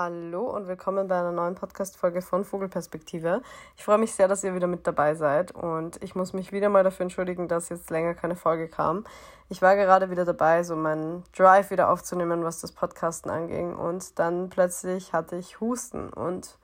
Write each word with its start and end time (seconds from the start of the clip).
Hallo 0.00 0.42
und 0.42 0.68
willkommen 0.68 1.08
bei 1.08 1.18
einer 1.18 1.32
neuen 1.32 1.56
Podcast-Folge 1.56 2.22
von 2.22 2.44
Vogelperspektive. 2.44 3.42
Ich 3.76 3.82
freue 3.82 3.98
mich 3.98 4.12
sehr, 4.12 4.28
dass 4.28 4.44
ihr 4.44 4.54
wieder 4.54 4.68
mit 4.68 4.86
dabei 4.86 5.16
seid 5.16 5.50
und 5.50 6.00
ich 6.04 6.14
muss 6.14 6.32
mich 6.32 6.52
wieder 6.52 6.68
mal 6.68 6.84
dafür 6.84 7.02
entschuldigen, 7.02 7.48
dass 7.48 7.68
jetzt 7.68 7.90
länger 7.90 8.14
keine 8.14 8.36
Folge 8.36 8.68
kam. 8.68 9.02
Ich 9.48 9.60
war 9.60 9.74
gerade 9.74 10.08
wieder 10.08 10.24
dabei, 10.24 10.62
so 10.62 10.76
meinen 10.76 11.24
Drive 11.36 11.72
wieder 11.72 11.90
aufzunehmen, 11.90 12.44
was 12.44 12.60
das 12.60 12.70
Podcasten 12.70 13.28
anging 13.28 13.74
und 13.74 14.20
dann 14.20 14.50
plötzlich 14.50 15.12
hatte 15.12 15.34
ich 15.34 15.58
Husten 15.58 16.10
und 16.10 16.58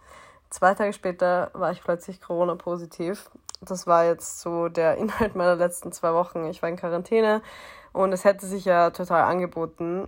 zwei 0.50 0.74
Tage 0.74 0.92
später 0.92 1.50
war 1.54 1.72
ich 1.72 1.82
plötzlich 1.82 2.20
Corona-positiv. 2.20 3.32
Das 3.60 3.88
war 3.88 4.04
jetzt 4.04 4.42
so 4.42 4.68
der 4.68 4.96
Inhalt 4.98 5.34
meiner 5.34 5.56
letzten 5.56 5.90
zwei 5.90 6.14
Wochen. 6.14 6.44
Ich 6.44 6.62
war 6.62 6.68
in 6.68 6.76
Quarantäne 6.76 7.42
und 7.92 8.12
es 8.12 8.22
hätte 8.22 8.46
sich 8.46 8.64
ja 8.64 8.90
total 8.90 9.24
angeboten, 9.24 10.06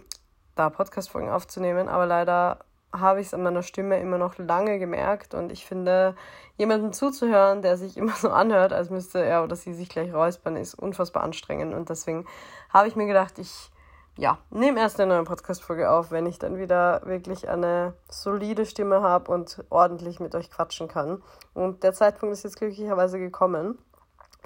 da 0.55 0.71
Podcast-Folgen 0.71 1.29
aufzunehmen, 1.29 1.89
aber 1.89 2.07
leider 2.07 2.61
habe 3.01 3.21
ich 3.21 3.29
es 3.29 3.35
an 3.35 3.43
meiner 3.43 3.63
Stimme 3.63 4.01
immer 4.01 4.19
noch 4.19 4.39
lange 4.39 4.79
gemerkt 4.79 5.35
und 5.35 5.53
ich 5.53 5.67
finde, 5.67 6.15
jemandem 6.57 6.93
zuzuhören, 6.93 7.63
der 7.63 7.77
sich 7.77 7.97
immer 7.99 8.13
so 8.13 8.31
anhört, 8.31 8.73
als 8.73 8.91
müsste 8.91 9.23
er 9.23 9.45
oder 9.45 9.57
sie 9.57 9.75
sich 9.75 9.89
gleich 9.89 10.13
räuspern, 10.13 10.57
ist 10.57 10.75
unfassbar 10.75 11.23
anstrengend 11.23 11.75
und 11.75 11.89
deswegen 11.89 12.27
habe 12.73 12.89
ich 12.89 12.97
mir 12.97 13.07
gedacht, 13.07 13.39
ich 13.39 13.71
ja, 14.19 14.39
nehme 14.51 14.81
erst 14.81 14.99
eine 14.99 15.15
neue 15.15 15.25
Podcast-Folge 15.25 15.91
auf, 15.91 16.11
wenn 16.11 16.25
ich 16.27 16.39
dann 16.39 16.57
wieder 16.57 17.03
wirklich 17.05 17.49
eine 17.51 17.93
solide 18.09 18.65
Stimme 18.65 19.03
habe 19.03 19.31
und 19.31 19.63
ordentlich 19.69 20.21
mit 20.21 20.35
euch 20.35 20.51
quatschen 20.51 20.89
kann. 20.89 21.23
Und 21.53 21.83
der 21.83 21.93
Zeitpunkt 21.93 22.33
ist 22.33 22.43
jetzt 22.43 22.57
glücklicherweise 22.57 23.19
gekommen. 23.19 23.79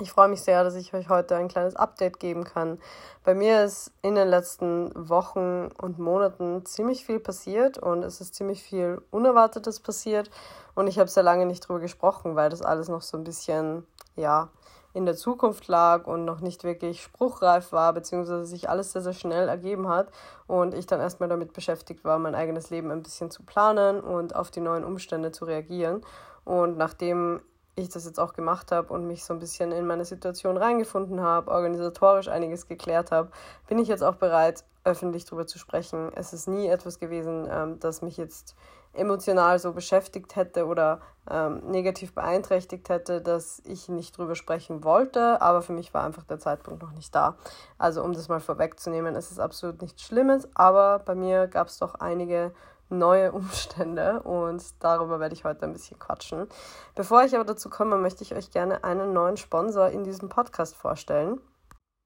Ich 0.00 0.12
freue 0.12 0.28
mich 0.28 0.40
sehr, 0.40 0.64
dass 0.64 0.76
ich 0.76 0.94
euch 0.94 1.10
heute 1.10 1.36
ein 1.36 1.48
kleines 1.48 1.76
Update 1.76 2.20
geben 2.20 2.44
kann. 2.44 2.78
Bei 3.22 3.34
mir 3.34 3.64
ist 3.64 3.92
in 4.00 4.14
den 4.14 4.28
letzten 4.28 4.90
Wochen 4.94 5.68
und 5.78 5.98
Monaten 5.98 6.64
ziemlich 6.64 7.04
viel 7.04 7.20
passiert 7.20 7.76
und 7.76 8.02
es 8.02 8.22
ist 8.22 8.34
ziemlich 8.34 8.62
viel 8.62 9.02
Unerwartetes 9.10 9.80
passiert 9.80 10.30
und 10.74 10.86
ich 10.86 10.98
habe 10.98 11.10
sehr 11.10 11.22
lange 11.22 11.44
nicht 11.44 11.60
drüber 11.60 11.80
gesprochen, 11.80 12.34
weil 12.34 12.48
das 12.48 12.62
alles 12.62 12.88
noch 12.88 13.02
so 13.02 13.18
ein 13.18 13.24
bisschen, 13.24 13.86
ja, 14.16 14.48
in 14.94 15.04
der 15.04 15.16
Zukunft 15.16 15.68
lag 15.68 16.06
und 16.06 16.24
noch 16.24 16.40
nicht 16.40 16.64
wirklich 16.64 17.02
spruchreif 17.02 17.70
war, 17.70 17.92
beziehungsweise 17.92 18.46
sich 18.46 18.70
alles 18.70 18.92
sehr, 18.92 19.02
sehr 19.02 19.12
schnell 19.12 19.48
ergeben 19.48 19.86
hat 19.88 20.08
und 20.46 20.72
ich 20.72 20.86
dann 20.86 21.00
erstmal 21.00 21.28
damit 21.28 21.52
beschäftigt 21.52 22.04
war, 22.04 22.18
mein 22.18 22.34
eigenes 22.34 22.70
Leben 22.70 22.90
ein 22.90 23.02
bisschen 23.02 23.30
zu 23.30 23.42
planen 23.42 24.00
und 24.00 24.34
auf 24.34 24.50
die 24.50 24.60
neuen 24.60 24.84
Umstände 24.84 25.30
zu 25.30 25.44
reagieren. 25.44 26.00
Und 26.44 26.78
nachdem 26.78 27.42
ich 27.82 27.88
das 27.88 28.04
jetzt 28.04 28.18
auch 28.18 28.32
gemacht 28.32 28.72
habe 28.72 28.92
und 28.92 29.06
mich 29.06 29.24
so 29.24 29.34
ein 29.34 29.40
bisschen 29.40 29.72
in 29.72 29.86
meine 29.86 30.04
Situation 30.04 30.56
reingefunden 30.56 31.20
habe, 31.20 31.50
organisatorisch 31.50 32.28
einiges 32.28 32.68
geklärt 32.68 33.10
habe, 33.10 33.30
bin 33.68 33.78
ich 33.78 33.88
jetzt 33.88 34.02
auch 34.02 34.16
bereit, 34.16 34.64
öffentlich 34.84 35.24
darüber 35.24 35.46
zu 35.46 35.58
sprechen. 35.58 36.10
Es 36.14 36.32
ist 36.32 36.48
nie 36.48 36.66
etwas 36.66 36.98
gewesen, 36.98 37.48
ähm, 37.50 37.78
das 37.80 38.02
mich 38.02 38.16
jetzt 38.16 38.56
emotional 38.92 39.58
so 39.58 39.72
beschäftigt 39.72 40.34
hätte 40.34 40.66
oder 40.66 41.00
ähm, 41.30 41.60
negativ 41.70 42.12
beeinträchtigt 42.12 42.88
hätte, 42.88 43.20
dass 43.20 43.62
ich 43.64 43.88
nicht 43.88 44.18
drüber 44.18 44.34
sprechen 44.34 44.82
wollte, 44.82 45.40
aber 45.40 45.62
für 45.62 45.72
mich 45.72 45.94
war 45.94 46.04
einfach 46.04 46.24
der 46.24 46.40
Zeitpunkt 46.40 46.82
noch 46.82 46.92
nicht 46.92 47.14
da. 47.14 47.36
Also 47.78 48.02
um 48.02 48.12
das 48.12 48.28
mal 48.28 48.40
vorwegzunehmen, 48.40 49.14
es 49.14 49.30
ist 49.30 49.38
absolut 49.38 49.80
nichts 49.80 50.02
Schlimmes, 50.02 50.48
aber 50.54 50.98
bei 50.98 51.14
mir 51.14 51.46
gab 51.46 51.68
es 51.68 51.78
doch 51.78 51.94
einige 51.94 52.52
neue 52.90 53.32
Umstände 53.32 54.20
und 54.22 54.62
darüber 54.80 55.20
werde 55.20 55.34
ich 55.34 55.44
heute 55.44 55.64
ein 55.64 55.72
bisschen 55.72 55.98
quatschen. 55.98 56.46
Bevor 56.94 57.24
ich 57.24 57.34
aber 57.34 57.44
dazu 57.44 57.70
komme, 57.70 57.96
möchte 57.96 58.22
ich 58.22 58.34
euch 58.34 58.50
gerne 58.50 58.84
einen 58.84 59.12
neuen 59.12 59.36
Sponsor 59.36 59.88
in 59.88 60.04
diesem 60.04 60.28
Podcast 60.28 60.76
vorstellen. 60.76 61.40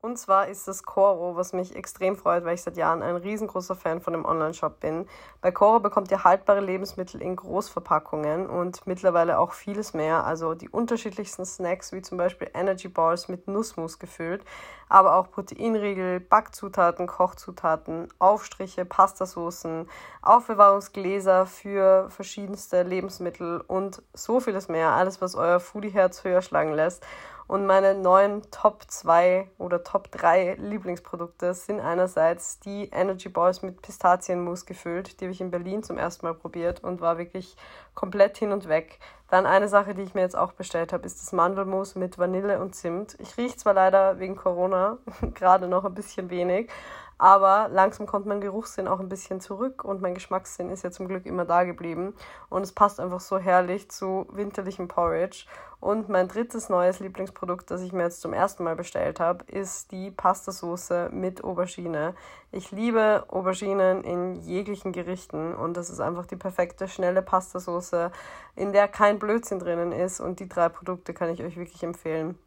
Und 0.04 0.18
zwar 0.18 0.48
ist 0.48 0.68
es 0.68 0.82
Coro, 0.82 1.34
was 1.34 1.54
mich 1.54 1.74
extrem 1.74 2.14
freut, 2.14 2.44
weil 2.44 2.56
ich 2.56 2.62
seit 2.62 2.76
Jahren 2.76 3.02
ein 3.02 3.16
riesengroßer 3.16 3.74
Fan 3.74 4.02
von 4.02 4.12
dem 4.12 4.26
Online-Shop 4.26 4.78
bin. 4.78 5.06
Bei 5.40 5.50
Coro 5.50 5.80
bekommt 5.80 6.10
ihr 6.10 6.24
haltbare 6.24 6.60
Lebensmittel 6.60 7.22
in 7.22 7.36
Großverpackungen 7.36 8.46
und 8.46 8.86
mittlerweile 8.86 9.38
auch 9.38 9.54
vieles 9.54 9.94
mehr. 9.94 10.26
Also 10.26 10.52
die 10.52 10.68
unterschiedlichsten 10.68 11.46
Snacks, 11.46 11.92
wie 11.92 12.02
zum 12.02 12.18
Beispiel 12.18 12.50
Energy 12.52 12.88
Balls 12.88 13.28
mit 13.28 13.48
Nussmus 13.48 13.98
gefüllt, 13.98 14.44
aber 14.90 15.14
auch 15.14 15.30
Proteinriegel, 15.30 16.20
Backzutaten, 16.20 17.06
Kochzutaten, 17.06 18.08
Aufstriche, 18.18 18.84
Pastasoßen, 18.84 19.88
Aufbewahrungsgläser 20.20 21.46
für 21.46 22.10
verschiedenste 22.10 22.82
Lebensmittel 22.82 23.62
und 23.66 24.02
so 24.12 24.40
vieles 24.40 24.68
mehr. 24.68 24.90
Alles, 24.90 25.22
was 25.22 25.34
euer 25.34 25.60
Foodie-Herz 25.60 26.24
höher 26.24 26.42
schlagen 26.42 26.74
lässt. 26.74 27.06
Und 27.46 27.66
meine 27.66 27.94
neuen 27.94 28.42
Top 28.50 28.84
2 28.88 29.50
oder 29.58 29.84
Top 29.84 30.10
3 30.10 30.54
Lieblingsprodukte 30.54 31.52
sind 31.52 31.80
einerseits 31.80 32.58
die 32.60 32.88
Energy 32.90 33.28
Balls 33.28 33.62
mit 33.62 33.82
Pistazienmus 33.82 34.64
gefüllt. 34.64 35.20
Die 35.20 35.26
habe 35.26 35.32
ich 35.32 35.40
in 35.40 35.50
Berlin 35.50 35.82
zum 35.82 35.98
ersten 35.98 36.26
Mal 36.26 36.34
probiert 36.34 36.82
und 36.82 37.00
war 37.00 37.18
wirklich 37.18 37.56
komplett 37.94 38.38
hin 38.38 38.52
und 38.52 38.68
weg. 38.68 38.98
Dann 39.28 39.46
eine 39.46 39.68
Sache, 39.68 39.94
die 39.94 40.02
ich 40.02 40.14
mir 40.14 40.20
jetzt 40.22 40.36
auch 40.36 40.52
bestellt 40.52 40.92
habe, 40.92 41.04
ist 41.06 41.20
das 41.20 41.32
Mandelmus 41.32 41.94
mit 41.96 42.18
Vanille 42.18 42.60
und 42.60 42.74
Zimt. 42.74 43.16
Ich 43.18 43.36
rieche 43.36 43.56
zwar 43.56 43.74
leider 43.74 44.18
wegen 44.18 44.36
Corona 44.36 44.98
gerade 45.34 45.68
noch 45.68 45.84
ein 45.84 45.94
bisschen 45.94 46.30
wenig, 46.30 46.70
aber 47.18 47.68
langsam 47.70 48.06
kommt 48.06 48.26
mein 48.26 48.40
Geruchssinn 48.40 48.88
auch 48.88 49.00
ein 49.00 49.08
bisschen 49.08 49.40
zurück 49.40 49.84
und 49.84 50.02
mein 50.02 50.14
Geschmackssinn 50.14 50.70
ist 50.70 50.82
ja 50.82 50.90
zum 50.90 51.06
Glück 51.06 51.26
immer 51.26 51.44
da 51.44 51.64
geblieben. 51.64 52.14
Und 52.48 52.62
es 52.62 52.72
passt 52.72 53.00
einfach 53.00 53.20
so 53.20 53.38
herrlich 53.38 53.90
zu 53.90 54.26
winterlichem 54.30 54.88
Porridge. 54.88 55.46
Und 55.80 56.08
mein 56.08 56.28
drittes 56.28 56.70
neues 56.70 57.00
Lieblingsprodukt, 57.00 57.70
das 57.70 57.82
ich 57.82 57.92
mir 57.92 58.04
jetzt 58.04 58.22
zum 58.22 58.32
ersten 58.32 58.64
Mal 58.64 58.74
bestellt 58.74 59.20
habe, 59.20 59.44
ist 59.44 59.92
die 59.92 60.10
Pastasauce 60.10 61.10
mit 61.10 61.44
Aubergine. 61.44 62.14
Ich 62.52 62.70
liebe 62.70 63.24
Auberginen 63.28 64.02
in 64.02 64.36
jeglichen 64.36 64.92
Gerichten 64.92 65.54
und 65.54 65.76
das 65.76 65.90
ist 65.90 66.00
einfach 66.00 66.24
die 66.24 66.36
perfekte, 66.36 66.88
schnelle 66.88 67.20
Pastasauce, 67.20 68.10
in 68.56 68.72
der 68.72 68.88
kein 68.88 69.18
Blödsinn 69.18 69.58
drinnen 69.58 69.92
ist. 69.92 70.20
Und 70.20 70.40
die 70.40 70.48
drei 70.48 70.68
Produkte 70.70 71.12
kann 71.12 71.28
ich 71.28 71.42
euch 71.42 71.56
wirklich 71.56 71.82
empfehlen. 71.82 72.38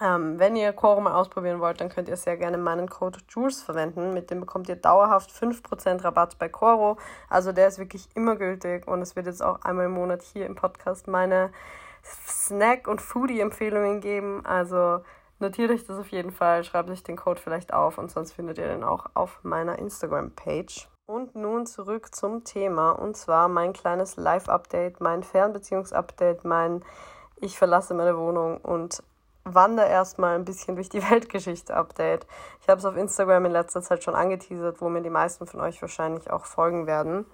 Ähm, 0.00 0.38
wenn 0.38 0.54
ihr 0.54 0.72
Coro 0.72 1.00
mal 1.00 1.14
ausprobieren 1.14 1.58
wollt, 1.60 1.80
dann 1.80 1.88
könnt 1.88 2.08
ihr 2.08 2.16
sehr 2.16 2.36
gerne 2.36 2.56
meinen 2.56 2.88
Code 2.88 3.18
JULES 3.28 3.62
verwenden. 3.62 4.14
Mit 4.14 4.30
dem 4.30 4.40
bekommt 4.40 4.68
ihr 4.68 4.76
dauerhaft 4.76 5.30
5% 5.30 6.04
Rabatt 6.04 6.38
bei 6.38 6.48
Coro. 6.48 6.98
Also 7.28 7.52
der 7.52 7.66
ist 7.68 7.78
wirklich 7.78 8.08
immer 8.14 8.36
gültig 8.36 8.86
und 8.86 9.02
es 9.02 9.16
wird 9.16 9.26
jetzt 9.26 9.42
auch 9.42 9.62
einmal 9.62 9.86
im 9.86 9.92
Monat 9.92 10.22
hier 10.22 10.46
im 10.46 10.54
Podcast 10.54 11.08
meine 11.08 11.50
Snack- 12.04 12.86
und 12.86 13.00
Foodie-Empfehlungen 13.00 14.00
geben. 14.00 14.46
Also 14.46 15.00
notiert 15.40 15.72
euch 15.72 15.84
das 15.84 15.98
auf 15.98 16.08
jeden 16.08 16.30
Fall, 16.30 16.62
schreibt 16.62 16.90
euch 16.90 17.02
den 17.02 17.16
Code 17.16 17.40
vielleicht 17.40 17.72
auf 17.72 17.98
und 17.98 18.10
sonst 18.10 18.32
findet 18.32 18.58
ihr 18.58 18.68
den 18.68 18.84
auch 18.84 19.06
auf 19.14 19.40
meiner 19.42 19.78
Instagram-Page. 19.80 20.88
Und 21.06 21.34
nun 21.34 21.66
zurück 21.66 22.14
zum 22.14 22.44
Thema 22.44 22.90
und 22.92 23.16
zwar 23.16 23.48
mein 23.48 23.72
kleines 23.72 24.16
Live-Update, 24.16 25.00
mein 25.00 25.22
Fernbeziehungs-Update, 25.22 26.44
mein 26.44 26.84
Ich 27.36 27.56
verlasse 27.56 27.94
meine 27.94 28.18
Wohnung 28.18 28.58
und 28.58 29.02
wander 29.54 29.86
erstmal 29.86 30.34
ein 30.34 30.44
bisschen 30.44 30.76
durch 30.76 30.88
die 30.88 31.02
Weltgeschichte-Update. 31.10 32.26
Ich 32.60 32.68
habe 32.68 32.78
es 32.78 32.84
auf 32.84 32.96
Instagram 32.96 33.46
in 33.46 33.52
letzter 33.52 33.82
Zeit 33.82 34.02
schon 34.02 34.14
angeteasert, 34.14 34.80
wo 34.80 34.88
mir 34.88 35.02
die 35.02 35.10
meisten 35.10 35.46
von 35.46 35.60
euch 35.60 35.80
wahrscheinlich 35.80 36.30
auch 36.30 36.44
folgen 36.44 36.86
werden. 36.86 37.26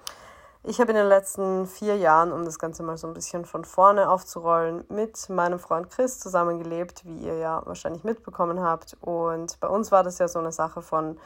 Ich 0.67 0.81
habe 0.81 0.93
in 0.93 0.97
den 0.97 1.09
letzten 1.09 1.67
vier 1.67 1.99
Jahren, 1.99 2.33
um 2.33 2.47
das 2.47 2.59
Ganze 2.59 2.83
mal 2.83 2.97
so 2.97 3.07
ein 3.07 3.13
bisschen 3.13 3.45
von 3.45 3.67
vorne 3.67 4.09
aufzurollen, 4.09 4.85
mit 4.89 5.29
meinem 5.29 5.59
Freund 5.59 5.91
Chris 5.91 6.19
zusammengelebt, 6.19 7.05
wie 7.05 7.19
ihr 7.19 7.37
ja 7.37 7.61
wahrscheinlich 7.67 8.03
mitbekommen 8.03 8.63
habt. 8.63 8.97
Und 9.03 9.61
bei 9.61 9.69
uns 9.69 9.93
war 9.93 10.03
das 10.03 10.19
ja 10.19 10.27
so 10.27 10.39
eine 10.39 10.53
Sache 10.53 10.81
von, 10.81 11.19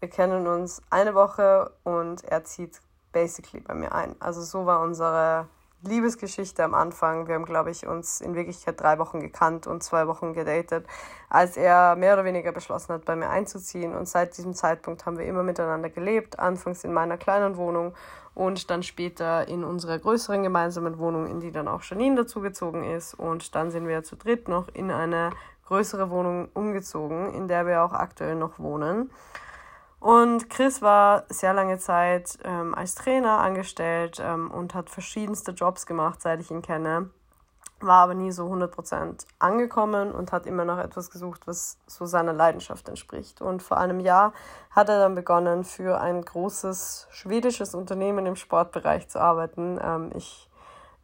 wir 0.00 0.10
kennen 0.10 0.46
uns 0.46 0.82
eine 0.90 1.14
Woche 1.14 1.70
und 1.82 2.24
er 2.24 2.44
zieht 2.44 2.78
basically 3.10 3.62
bei 3.62 3.72
mir 3.72 3.94
ein. 3.94 4.16
Also 4.20 4.42
so 4.42 4.66
war 4.66 4.82
unsere 4.82 5.48
Liebesgeschichte 5.86 6.64
am 6.64 6.74
Anfang. 6.74 7.28
Wir 7.28 7.34
haben, 7.34 7.44
glaube 7.44 7.70
ich, 7.70 7.86
uns 7.86 8.20
in 8.20 8.34
Wirklichkeit 8.34 8.80
drei 8.80 8.98
Wochen 8.98 9.20
gekannt 9.20 9.66
und 9.66 9.82
zwei 9.82 10.06
Wochen 10.06 10.32
gedatet, 10.32 10.86
als 11.28 11.56
er 11.56 11.96
mehr 11.96 12.14
oder 12.14 12.24
weniger 12.24 12.52
beschlossen 12.52 12.94
hat, 12.94 13.04
bei 13.04 13.16
mir 13.16 13.28
einzuziehen. 13.28 13.94
Und 13.94 14.08
seit 14.08 14.36
diesem 14.36 14.54
Zeitpunkt 14.54 15.06
haben 15.06 15.18
wir 15.18 15.26
immer 15.26 15.42
miteinander 15.42 15.90
gelebt. 15.90 16.38
Anfangs 16.38 16.84
in 16.84 16.92
meiner 16.92 17.16
kleinen 17.16 17.56
Wohnung 17.56 17.94
und 18.34 18.70
dann 18.70 18.82
später 18.82 19.46
in 19.46 19.62
unserer 19.62 19.98
größeren 19.98 20.42
gemeinsamen 20.42 20.98
Wohnung, 20.98 21.26
in 21.26 21.40
die 21.40 21.52
dann 21.52 21.68
auch 21.68 21.82
Janine 21.82 22.16
dazugezogen 22.16 22.84
ist. 22.84 23.14
Und 23.14 23.54
dann 23.54 23.70
sind 23.70 23.86
wir 23.86 24.02
zu 24.02 24.16
dritt 24.16 24.48
noch 24.48 24.68
in 24.72 24.90
eine 24.90 25.30
größere 25.66 26.10
Wohnung 26.10 26.48
umgezogen, 26.54 27.32
in 27.34 27.48
der 27.48 27.66
wir 27.66 27.82
auch 27.82 27.92
aktuell 27.92 28.34
noch 28.34 28.58
wohnen. 28.58 29.10
Und 30.04 30.50
Chris 30.50 30.82
war 30.82 31.24
sehr 31.30 31.54
lange 31.54 31.78
Zeit 31.78 32.38
ähm, 32.44 32.74
als 32.74 32.94
Trainer 32.94 33.38
angestellt 33.38 34.20
ähm, 34.22 34.50
und 34.50 34.74
hat 34.74 34.90
verschiedenste 34.90 35.52
Jobs 35.52 35.86
gemacht, 35.86 36.20
seit 36.20 36.42
ich 36.42 36.50
ihn 36.50 36.60
kenne. 36.60 37.08
War 37.80 38.02
aber 38.02 38.12
nie 38.12 38.30
so 38.30 38.44
100% 38.52 39.24
angekommen 39.38 40.12
und 40.12 40.30
hat 40.30 40.44
immer 40.44 40.66
noch 40.66 40.76
etwas 40.76 41.10
gesucht, 41.10 41.46
was 41.46 41.78
so 41.86 42.04
seiner 42.04 42.34
Leidenschaft 42.34 42.86
entspricht. 42.90 43.40
Und 43.40 43.62
vor 43.62 43.78
einem 43.78 43.98
Jahr 43.98 44.34
hat 44.70 44.90
er 44.90 44.98
dann 44.98 45.14
begonnen, 45.14 45.64
für 45.64 45.98
ein 45.98 46.20
großes 46.20 47.08
schwedisches 47.10 47.74
Unternehmen 47.74 48.26
im 48.26 48.36
Sportbereich 48.36 49.08
zu 49.08 49.18
arbeiten. 49.22 49.80
Ähm, 49.82 50.10
ich 50.14 50.50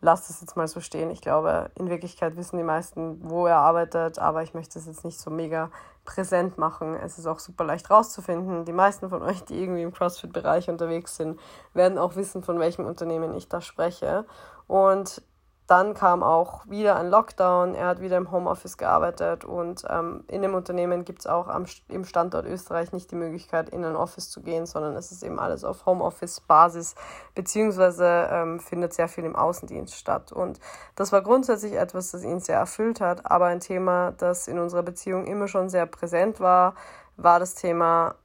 lasse 0.02 0.28
das 0.28 0.42
jetzt 0.42 0.58
mal 0.58 0.68
so 0.68 0.80
stehen. 0.80 1.10
Ich 1.10 1.22
glaube, 1.22 1.70
in 1.74 1.88
Wirklichkeit 1.88 2.36
wissen 2.36 2.58
die 2.58 2.64
meisten, 2.64 3.18
wo 3.30 3.46
er 3.46 3.56
arbeitet, 3.56 4.18
aber 4.18 4.42
ich 4.42 4.52
möchte 4.52 4.78
es 4.78 4.84
jetzt 4.84 5.06
nicht 5.06 5.18
so 5.18 5.30
mega 5.30 5.70
präsent 6.10 6.58
machen. 6.58 6.94
Es 6.94 7.18
ist 7.18 7.26
auch 7.26 7.38
super 7.38 7.64
leicht 7.64 7.88
rauszufinden. 7.88 8.64
Die 8.64 8.72
meisten 8.72 9.08
von 9.08 9.22
euch, 9.22 9.44
die 9.44 9.62
irgendwie 9.62 9.82
im 9.82 9.92
CrossFit-Bereich 9.92 10.68
unterwegs 10.68 11.16
sind, 11.16 11.38
werden 11.72 11.98
auch 11.98 12.16
wissen, 12.16 12.42
von 12.42 12.58
welchem 12.58 12.84
Unternehmen 12.84 13.32
ich 13.34 13.48
da 13.48 13.60
spreche. 13.60 14.26
Und 14.66 15.22
dann 15.70 15.94
kam 15.94 16.24
auch 16.24 16.68
wieder 16.68 16.96
ein 16.96 17.10
Lockdown, 17.10 17.76
er 17.76 17.86
hat 17.86 18.00
wieder 18.00 18.16
im 18.16 18.32
Homeoffice 18.32 18.76
gearbeitet 18.76 19.44
und 19.44 19.84
ähm, 19.88 20.24
in 20.26 20.42
dem 20.42 20.54
Unternehmen 20.54 21.04
gibt 21.04 21.20
es 21.20 21.26
auch 21.28 21.46
am, 21.46 21.64
im 21.86 22.04
Standort 22.04 22.44
Österreich 22.44 22.90
nicht 22.92 23.12
die 23.12 23.14
Möglichkeit, 23.16 23.68
in 23.68 23.84
ein 23.84 23.94
Office 23.94 24.30
zu 24.30 24.42
gehen, 24.42 24.66
sondern 24.66 24.96
es 24.96 25.12
ist 25.12 25.22
eben 25.22 25.38
alles 25.38 25.62
auf 25.62 25.86
Homeoffice-Basis, 25.86 26.96
beziehungsweise 27.36 28.28
ähm, 28.32 28.58
findet 28.58 28.94
sehr 28.94 29.06
viel 29.06 29.24
im 29.24 29.36
Außendienst 29.36 29.94
statt. 29.94 30.32
Und 30.32 30.58
das 30.96 31.12
war 31.12 31.22
grundsätzlich 31.22 31.74
etwas, 31.74 32.10
das 32.10 32.24
ihn 32.24 32.40
sehr 32.40 32.58
erfüllt 32.58 33.00
hat, 33.00 33.30
aber 33.30 33.46
ein 33.46 33.60
Thema, 33.60 34.10
das 34.18 34.48
in 34.48 34.58
unserer 34.58 34.82
Beziehung 34.82 35.24
immer 35.24 35.46
schon 35.46 35.68
sehr 35.68 35.86
präsent 35.86 36.40
war, 36.40 36.74
war 37.16 37.38
das 37.38 37.54
Thema 37.54 38.16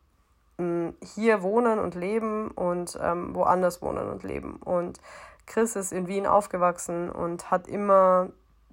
mh, 0.57 0.93
hier 1.03 1.43
wohnen 1.43 1.77
und 1.77 1.93
leben 1.93 2.49
und 2.49 2.97
ähm, 2.99 3.35
woanders 3.35 3.83
wohnen 3.83 4.09
und 4.09 4.23
leben. 4.23 4.55
Und 4.55 4.99
Chris 5.45 5.75
ist 5.75 5.91
in 5.91 6.07
Wien 6.07 6.25
aufgewachsen 6.27 7.09
und 7.09 7.51
hat 7.51 7.67
immer 7.67 8.29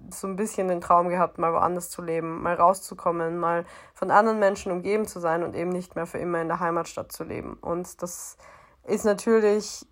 so 0.09 0.27
ein 0.27 0.35
bisschen 0.35 0.67
den 0.67 0.81
Traum 0.81 1.09
gehabt, 1.09 1.37
mal 1.37 1.53
woanders 1.53 1.89
zu 1.89 2.01
leben, 2.01 2.41
mal 2.41 2.55
rauszukommen, 2.55 3.37
mal 3.37 3.65
von 3.93 4.11
anderen 4.11 4.39
Menschen 4.39 4.71
umgeben 4.71 5.07
zu 5.07 5.19
sein 5.19 5.43
und 5.43 5.55
eben 5.55 5.69
nicht 5.69 5.95
mehr 5.95 6.05
für 6.05 6.17
immer 6.17 6.41
in 6.41 6.47
der 6.47 6.59
Heimatstadt 6.59 7.11
zu 7.11 7.23
leben. 7.23 7.53
Und 7.61 8.01
das 8.01 8.37
ist 8.83 9.05
natürlich 9.05 9.85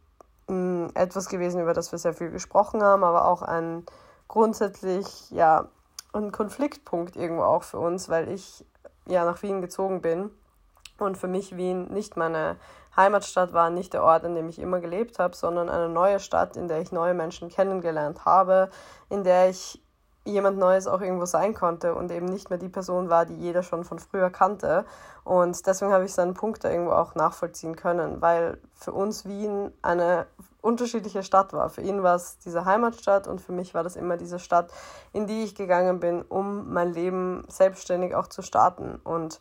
hm, 0.47 0.89
etwas 0.95 1.29
gewesen, 1.29 1.61
über 1.61 1.73
das 1.73 1.91
wir 1.91 1.99
sehr 1.99 2.13
viel 2.13 2.31
gesprochen 2.31 2.83
haben, 2.83 3.03
aber 3.03 3.25
auch 3.25 3.41
ein 3.41 3.85
grundsätzlich, 4.27 5.31
ja, 5.31 5.69
ein 6.13 6.31
Konfliktpunkt 6.31 7.15
irgendwo 7.15 7.43
auch 7.43 7.63
für 7.63 7.79
uns, 7.79 8.09
weil 8.09 8.29
ich 8.29 8.65
ja 9.05 9.23
nach 9.23 9.41
Wien 9.43 9.61
gezogen 9.61 10.01
bin 10.01 10.29
und 10.97 11.17
für 11.17 11.27
mich 11.27 11.55
Wien 11.55 11.91
nicht 11.91 12.17
meine 12.17 12.57
Heimatstadt 12.95 13.53
war 13.53 13.69
nicht 13.69 13.93
der 13.93 14.03
Ort, 14.03 14.25
an 14.25 14.35
dem 14.35 14.49
ich 14.49 14.59
immer 14.59 14.79
gelebt 14.79 15.19
habe, 15.19 15.35
sondern 15.35 15.69
eine 15.69 15.89
neue 15.89 16.19
Stadt, 16.19 16.57
in 16.57 16.67
der 16.67 16.81
ich 16.81 16.91
neue 16.91 17.13
Menschen 17.13 17.49
kennengelernt 17.49 18.25
habe, 18.25 18.69
in 19.09 19.23
der 19.23 19.49
ich 19.49 19.81
jemand 20.23 20.59
Neues 20.59 20.87
auch 20.87 21.01
irgendwo 21.01 21.25
sein 21.25 21.53
konnte 21.53 21.95
und 21.95 22.11
eben 22.11 22.27
nicht 22.27 22.49
mehr 22.49 22.59
die 22.59 22.69
Person 22.69 23.09
war, 23.09 23.25
die 23.25 23.35
jeder 23.35 23.63
schon 23.63 23.83
von 23.83 23.97
früher 23.97 24.29
kannte. 24.29 24.85
Und 25.23 25.65
deswegen 25.65 25.91
habe 25.91 26.05
ich 26.05 26.13
seinen 26.13 26.35
Punkt 26.35 26.63
da 26.63 26.69
irgendwo 26.69 26.91
auch 26.91 27.15
nachvollziehen 27.15 27.75
können, 27.75 28.21
weil 28.21 28.59
für 28.73 28.91
uns 28.91 29.25
Wien 29.25 29.71
eine 29.81 30.27
unterschiedliche 30.61 31.23
Stadt 31.23 31.53
war. 31.53 31.69
Für 31.69 31.81
ihn 31.81 32.03
war 32.03 32.15
es 32.15 32.37
diese 32.37 32.65
Heimatstadt 32.65 33.27
und 33.27 33.41
für 33.41 33.51
mich 33.51 33.73
war 33.73 33.83
das 33.83 33.95
immer 33.95 34.17
diese 34.17 34.37
Stadt, 34.37 34.71
in 35.11 35.25
die 35.25 35.43
ich 35.43 35.55
gegangen 35.55 35.99
bin, 35.99 36.21
um 36.21 36.71
mein 36.71 36.93
Leben 36.93 37.43
selbstständig 37.47 38.13
auch 38.13 38.27
zu 38.27 38.43
starten. 38.43 38.99
Und 39.03 39.39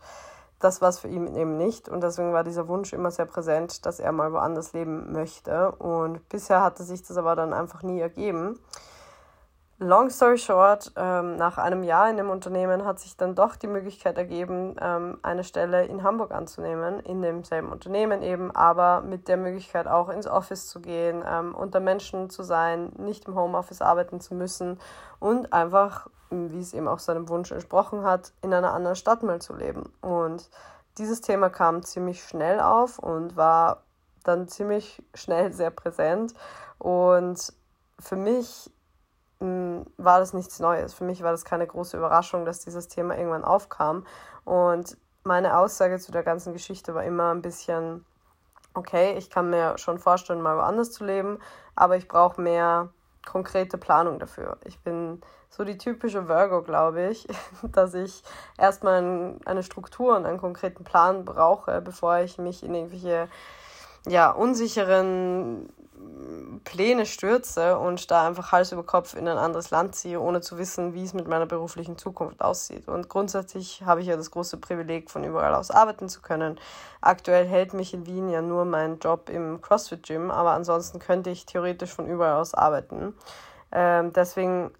das 0.60 0.80
war 0.80 0.90
es 0.90 0.98
für 0.98 1.08
ihn 1.08 1.34
eben 1.34 1.56
nicht. 1.56 1.88
Und 1.88 2.02
deswegen 2.02 2.32
war 2.32 2.44
dieser 2.44 2.68
Wunsch 2.68 2.92
immer 2.92 3.10
sehr 3.10 3.26
präsent, 3.26 3.84
dass 3.86 3.98
er 3.98 4.12
mal 4.12 4.32
woanders 4.32 4.72
leben 4.72 5.12
möchte. 5.12 5.72
Und 5.72 6.28
bisher 6.28 6.62
hatte 6.62 6.84
sich 6.84 7.02
das 7.02 7.16
aber 7.16 7.34
dann 7.34 7.52
einfach 7.52 7.82
nie 7.82 8.00
ergeben. 8.00 8.58
Long 9.82 10.10
story 10.10 10.36
short, 10.36 10.92
ähm, 10.96 11.36
nach 11.36 11.56
einem 11.56 11.82
Jahr 11.82 12.10
in 12.10 12.18
dem 12.18 12.28
Unternehmen 12.28 12.84
hat 12.84 13.00
sich 13.00 13.16
dann 13.16 13.34
doch 13.34 13.56
die 13.56 13.66
Möglichkeit 13.66 14.18
ergeben, 14.18 14.76
ähm, 14.78 15.16
eine 15.22 15.42
Stelle 15.42 15.86
in 15.86 16.02
Hamburg 16.02 16.32
anzunehmen, 16.32 17.00
in 17.00 17.22
demselben 17.22 17.72
Unternehmen 17.72 18.22
eben, 18.22 18.54
aber 18.54 19.00
mit 19.00 19.26
der 19.26 19.38
Möglichkeit 19.38 19.86
auch 19.88 20.10
ins 20.10 20.26
Office 20.26 20.68
zu 20.68 20.82
gehen, 20.82 21.24
ähm, 21.26 21.54
unter 21.54 21.80
Menschen 21.80 22.28
zu 22.28 22.42
sein, 22.42 22.92
nicht 22.98 23.26
im 23.26 23.34
Homeoffice 23.34 23.80
arbeiten 23.80 24.20
zu 24.20 24.34
müssen 24.34 24.78
und 25.18 25.54
einfach 25.54 26.08
wie 26.30 26.60
es 26.60 26.74
eben 26.74 26.88
auch 26.88 26.98
seinem 26.98 27.28
Wunsch 27.28 27.50
entsprochen 27.52 28.04
hat, 28.04 28.32
in 28.42 28.54
einer 28.54 28.72
anderen 28.72 28.96
Stadt 28.96 29.22
mal 29.22 29.40
zu 29.40 29.54
leben. 29.54 29.92
Und 30.00 30.48
dieses 30.98 31.20
Thema 31.20 31.50
kam 31.50 31.82
ziemlich 31.82 32.22
schnell 32.22 32.60
auf 32.60 32.98
und 32.98 33.36
war 33.36 33.82
dann 34.24 34.48
ziemlich 34.48 35.02
schnell 35.14 35.52
sehr 35.52 35.70
präsent. 35.70 36.34
Und 36.78 37.52
für 37.98 38.16
mich 38.16 38.70
mh, 39.40 39.46
hm, 39.46 39.86
war 39.96 40.20
das 40.20 40.32
nichts 40.32 40.60
Neues. 40.60 40.94
Für 40.94 41.04
mich 41.04 41.22
war 41.22 41.32
das 41.32 41.44
keine 41.44 41.66
große 41.66 41.96
Überraschung, 41.96 42.44
dass 42.44 42.60
dieses 42.60 42.88
Thema 42.88 43.16
irgendwann 43.16 43.44
aufkam. 43.44 44.06
Und 44.44 44.96
meine 45.22 45.58
Aussage 45.58 45.98
zu 45.98 46.12
der 46.12 46.22
ganzen 46.22 46.52
Geschichte 46.52 46.94
war 46.94 47.04
immer 47.04 47.34
ein 47.34 47.42
bisschen, 47.42 48.04
okay, 48.74 49.16
ich 49.18 49.30
kann 49.30 49.50
mir 49.50 49.76
schon 49.78 49.98
vorstellen, 49.98 50.40
mal 50.40 50.56
woanders 50.56 50.92
zu 50.92 51.04
leben, 51.04 51.38
aber 51.74 51.96
ich 51.96 52.08
brauche 52.08 52.40
mehr 52.40 52.90
konkrete 53.24 53.78
Planung 53.78 54.18
dafür. 54.18 54.58
Ich 54.64 54.78
bin 54.80 55.20
so 55.48 55.64
die 55.64 55.78
typische 55.78 56.28
Virgo, 56.28 56.62
glaube 56.62 57.08
ich, 57.08 57.26
dass 57.62 57.94
ich 57.94 58.22
erstmal 58.58 59.36
eine 59.44 59.62
Struktur 59.62 60.16
und 60.16 60.26
einen 60.26 60.38
konkreten 60.38 60.84
Plan 60.84 61.24
brauche, 61.24 61.80
bevor 61.80 62.18
ich 62.18 62.38
mich 62.38 62.62
in 62.62 62.74
irgendwelche 62.74 63.28
ja, 64.06 64.30
unsicheren 64.30 65.68
Pläne 66.64 67.06
stürze 67.06 67.78
und 67.78 68.10
da 68.10 68.26
einfach 68.26 68.52
Hals 68.52 68.72
über 68.72 68.82
Kopf 68.82 69.14
in 69.14 69.26
ein 69.28 69.38
anderes 69.38 69.70
Land 69.70 69.94
ziehe, 69.94 70.20
ohne 70.20 70.40
zu 70.40 70.58
wissen, 70.58 70.94
wie 70.94 71.04
es 71.04 71.14
mit 71.14 71.26
meiner 71.26 71.46
beruflichen 71.46 71.98
Zukunft 71.98 72.40
aussieht. 72.40 72.88
Und 72.88 73.08
grundsätzlich 73.08 73.82
habe 73.84 74.00
ich 74.00 74.06
ja 74.06 74.16
das 74.16 74.30
große 74.30 74.58
Privileg, 74.58 75.10
von 75.10 75.24
überall 75.24 75.54
aus 75.54 75.70
arbeiten 75.70 76.08
zu 76.08 76.20
können. 76.20 76.58
Aktuell 77.00 77.46
hält 77.46 77.74
mich 77.74 77.94
in 77.94 78.06
Wien 78.06 78.28
ja 78.28 78.42
nur 78.42 78.64
mein 78.64 78.98
Job 78.98 79.28
im 79.28 79.60
CrossFit 79.60 80.02
Gym, 80.02 80.30
aber 80.30 80.52
ansonsten 80.52 80.98
könnte 80.98 81.30
ich 81.30 81.46
theoretisch 81.46 81.92
von 81.92 82.06
überall 82.06 82.40
aus 82.40 82.54
arbeiten. 82.54 83.14
Ähm, 83.72 84.12
deswegen 84.12 84.70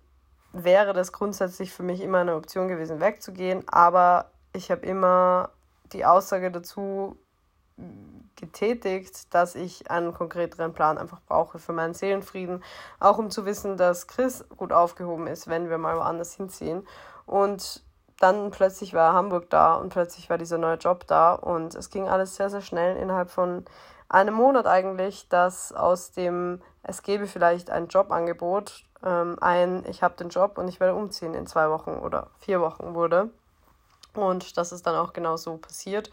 wäre 0.52 0.92
das 0.92 1.12
grundsätzlich 1.12 1.72
für 1.72 1.82
mich 1.82 2.00
immer 2.00 2.18
eine 2.18 2.34
Option 2.34 2.68
gewesen, 2.68 3.00
wegzugehen, 3.00 3.64
aber 3.68 4.30
ich 4.52 4.70
habe 4.70 4.84
immer 4.84 5.50
die 5.92 6.04
Aussage 6.04 6.50
dazu 6.50 7.16
getätigt, 8.36 9.32
dass 9.34 9.54
ich 9.54 9.90
einen 9.90 10.14
konkreteren 10.14 10.72
Plan 10.72 10.98
einfach 10.98 11.20
brauche 11.26 11.58
für 11.58 11.72
meinen 11.72 11.94
Seelenfrieden, 11.94 12.64
auch 12.98 13.18
um 13.18 13.30
zu 13.30 13.44
wissen, 13.44 13.76
dass 13.76 14.06
Chris 14.06 14.44
gut 14.56 14.72
aufgehoben 14.72 15.26
ist, 15.26 15.48
wenn 15.48 15.68
wir 15.68 15.78
mal 15.78 15.96
woanders 15.96 16.34
hinziehen. 16.34 16.86
Und 17.26 17.84
dann 18.18 18.50
plötzlich 18.50 18.94
war 18.94 19.14
Hamburg 19.14 19.50
da 19.50 19.74
und 19.74 19.90
plötzlich 19.90 20.28
war 20.30 20.38
dieser 20.38 20.58
neue 20.58 20.76
Job 20.76 21.06
da 21.06 21.34
und 21.34 21.74
es 21.74 21.90
ging 21.90 22.08
alles 22.08 22.36
sehr, 22.36 22.50
sehr 22.50 22.60
schnell 22.60 22.96
innerhalb 22.96 23.30
von 23.30 23.64
einem 24.08 24.34
Monat 24.34 24.66
eigentlich, 24.66 25.28
dass 25.28 25.72
aus 25.72 26.12
dem, 26.12 26.60
es 26.82 27.02
gäbe 27.02 27.26
vielleicht 27.26 27.70
ein 27.70 27.88
Jobangebot 27.88 28.84
ähm, 29.04 29.36
ein, 29.40 29.84
ich 29.86 30.02
habe 30.02 30.16
den 30.16 30.28
Job 30.28 30.58
und 30.58 30.68
ich 30.68 30.80
werde 30.80 30.94
umziehen 30.94 31.34
in 31.34 31.46
zwei 31.46 31.70
Wochen 31.70 31.92
oder 31.92 32.28
vier 32.38 32.60
Wochen 32.60 32.94
wurde. 32.94 33.30
Und 34.14 34.56
das 34.56 34.72
ist 34.72 34.86
dann 34.86 34.96
auch 34.96 35.12
genau 35.12 35.36
so 35.36 35.56
passiert. 35.56 36.10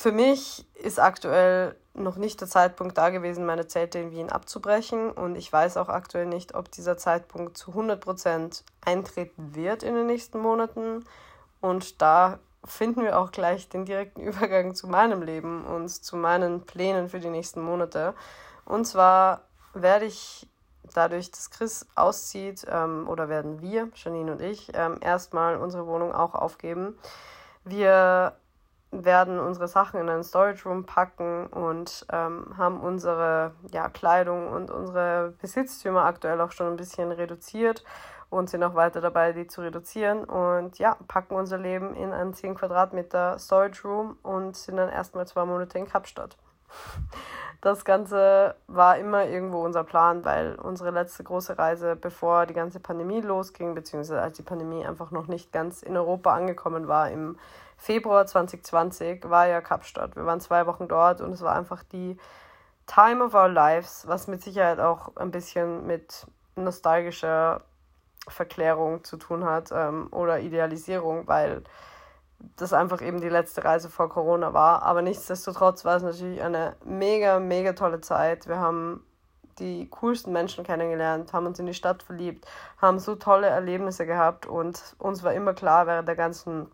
Für 0.00 0.12
mich 0.12 0.64
ist 0.76 1.00
aktuell 1.00 1.74
noch 1.92 2.14
nicht 2.14 2.40
der 2.40 2.46
Zeitpunkt 2.46 2.96
da 2.96 3.10
gewesen, 3.10 3.44
meine 3.44 3.66
Zelte 3.66 3.98
in 3.98 4.12
Wien 4.12 4.30
abzubrechen. 4.30 5.10
Und 5.10 5.34
ich 5.34 5.52
weiß 5.52 5.76
auch 5.76 5.88
aktuell 5.88 6.26
nicht, 6.26 6.54
ob 6.54 6.70
dieser 6.70 6.96
Zeitpunkt 6.96 7.58
zu 7.58 7.72
100% 7.72 8.62
eintreten 8.84 9.56
wird 9.56 9.82
in 9.82 9.96
den 9.96 10.06
nächsten 10.06 10.38
Monaten. 10.38 11.04
Und 11.60 12.00
da 12.00 12.38
finden 12.64 13.02
wir 13.02 13.18
auch 13.18 13.32
gleich 13.32 13.70
den 13.70 13.86
direkten 13.86 14.20
Übergang 14.22 14.76
zu 14.76 14.86
meinem 14.86 15.20
Leben 15.20 15.64
und 15.64 15.88
zu 15.88 16.14
meinen 16.14 16.64
Plänen 16.64 17.08
für 17.08 17.18
die 17.18 17.30
nächsten 17.30 17.60
Monate. 17.60 18.14
Und 18.66 18.84
zwar 18.84 19.40
werde 19.74 20.04
ich 20.04 20.46
dadurch, 20.94 21.32
dass 21.32 21.50
Chris 21.50 21.88
auszieht, 21.96 22.64
ähm, 22.70 23.08
oder 23.08 23.28
werden 23.28 23.62
wir, 23.62 23.88
Janine 23.96 24.30
und 24.30 24.42
ich, 24.42 24.70
ähm, 24.74 24.98
erstmal 25.00 25.56
unsere 25.56 25.88
Wohnung 25.88 26.14
auch 26.14 26.36
aufgeben. 26.36 26.96
Wir 27.64 28.36
werden 28.90 29.38
unsere 29.38 29.68
Sachen 29.68 30.00
in 30.00 30.08
einen 30.08 30.24
Storage 30.24 30.68
Room 30.68 30.84
packen 30.84 31.46
und 31.48 32.06
ähm, 32.10 32.54
haben 32.56 32.80
unsere 32.80 33.52
ja, 33.70 33.88
Kleidung 33.88 34.48
und 34.48 34.70
unsere 34.70 35.34
Besitztümer 35.40 36.04
aktuell 36.04 36.40
auch 36.40 36.52
schon 36.52 36.68
ein 36.68 36.76
bisschen 36.76 37.12
reduziert 37.12 37.84
und 38.30 38.50
sind 38.50 38.62
auch 38.62 38.74
weiter 38.74 39.00
dabei, 39.00 39.32
die 39.32 39.46
zu 39.46 39.60
reduzieren. 39.60 40.24
Und 40.24 40.78
ja, 40.78 40.96
packen 41.06 41.34
unser 41.34 41.58
Leben 41.58 41.94
in 41.94 42.12
einen 42.12 42.34
10 42.34 42.54
Quadratmeter 42.54 43.38
Storage 43.38 43.86
Room 43.86 44.18
und 44.22 44.56
sind 44.56 44.76
dann 44.76 44.88
erstmal 44.88 45.26
zwei 45.26 45.44
Monate 45.44 45.78
in 45.78 45.86
Kapstadt. 45.86 46.36
Das 47.60 47.84
Ganze 47.84 48.54
war 48.68 48.98
immer 48.98 49.26
irgendwo 49.26 49.64
unser 49.64 49.82
Plan, 49.82 50.24
weil 50.24 50.54
unsere 50.54 50.92
letzte 50.92 51.24
große 51.24 51.58
Reise, 51.58 51.96
bevor 51.96 52.46
die 52.46 52.54
ganze 52.54 52.78
Pandemie 52.78 53.20
losging, 53.20 53.74
beziehungsweise 53.74 54.22
als 54.22 54.36
die 54.36 54.44
Pandemie 54.44 54.86
einfach 54.86 55.10
noch 55.10 55.26
nicht 55.26 55.50
ganz 55.50 55.82
in 55.82 55.96
Europa 55.96 56.32
angekommen 56.32 56.86
war, 56.86 57.10
im 57.10 57.36
Februar 57.78 58.26
2020, 58.26 59.30
war 59.30 59.46
ja 59.46 59.60
Kapstadt. 59.60 60.16
Wir 60.16 60.26
waren 60.26 60.40
zwei 60.40 60.66
Wochen 60.66 60.88
dort 60.88 61.20
und 61.20 61.32
es 61.32 61.40
war 61.40 61.54
einfach 61.54 61.84
die 61.84 62.18
Time 62.86 63.24
of 63.24 63.34
our 63.34 63.48
lives, 63.48 64.06
was 64.06 64.26
mit 64.26 64.42
Sicherheit 64.42 64.80
auch 64.80 65.16
ein 65.16 65.30
bisschen 65.30 65.86
mit 65.86 66.26
nostalgischer 66.56 67.62
Verklärung 68.26 69.04
zu 69.04 69.16
tun 69.16 69.44
hat 69.44 69.70
ähm, 69.72 70.08
oder 70.10 70.40
Idealisierung, 70.40 71.28
weil 71.28 71.62
das 72.56 72.72
einfach 72.72 73.00
eben 73.00 73.20
die 73.20 73.28
letzte 73.28 73.64
Reise 73.64 73.88
vor 73.88 74.08
Corona 74.08 74.52
war. 74.52 74.82
Aber 74.82 75.00
nichtsdestotrotz 75.02 75.84
war 75.84 75.96
es 75.96 76.02
natürlich 76.02 76.42
eine 76.42 76.76
mega, 76.84 77.38
mega 77.38 77.72
tolle 77.72 78.00
Zeit. 78.00 78.48
Wir 78.48 78.58
haben 78.58 79.04
die 79.58 79.88
coolsten 79.90 80.32
Menschen 80.32 80.64
kennengelernt, 80.64 81.32
haben 81.32 81.46
uns 81.46 81.58
in 81.58 81.66
die 81.66 81.74
Stadt 81.74 82.02
verliebt, 82.02 82.46
haben 82.80 82.98
so 82.98 83.16
tolle 83.16 83.48
Erlebnisse 83.48 84.06
gehabt 84.06 84.46
und 84.46 84.94
uns 84.98 85.22
war 85.22 85.32
immer 85.32 85.52
klar 85.52 85.86
während 85.86 86.06
der 86.06 86.16
ganzen 86.16 86.68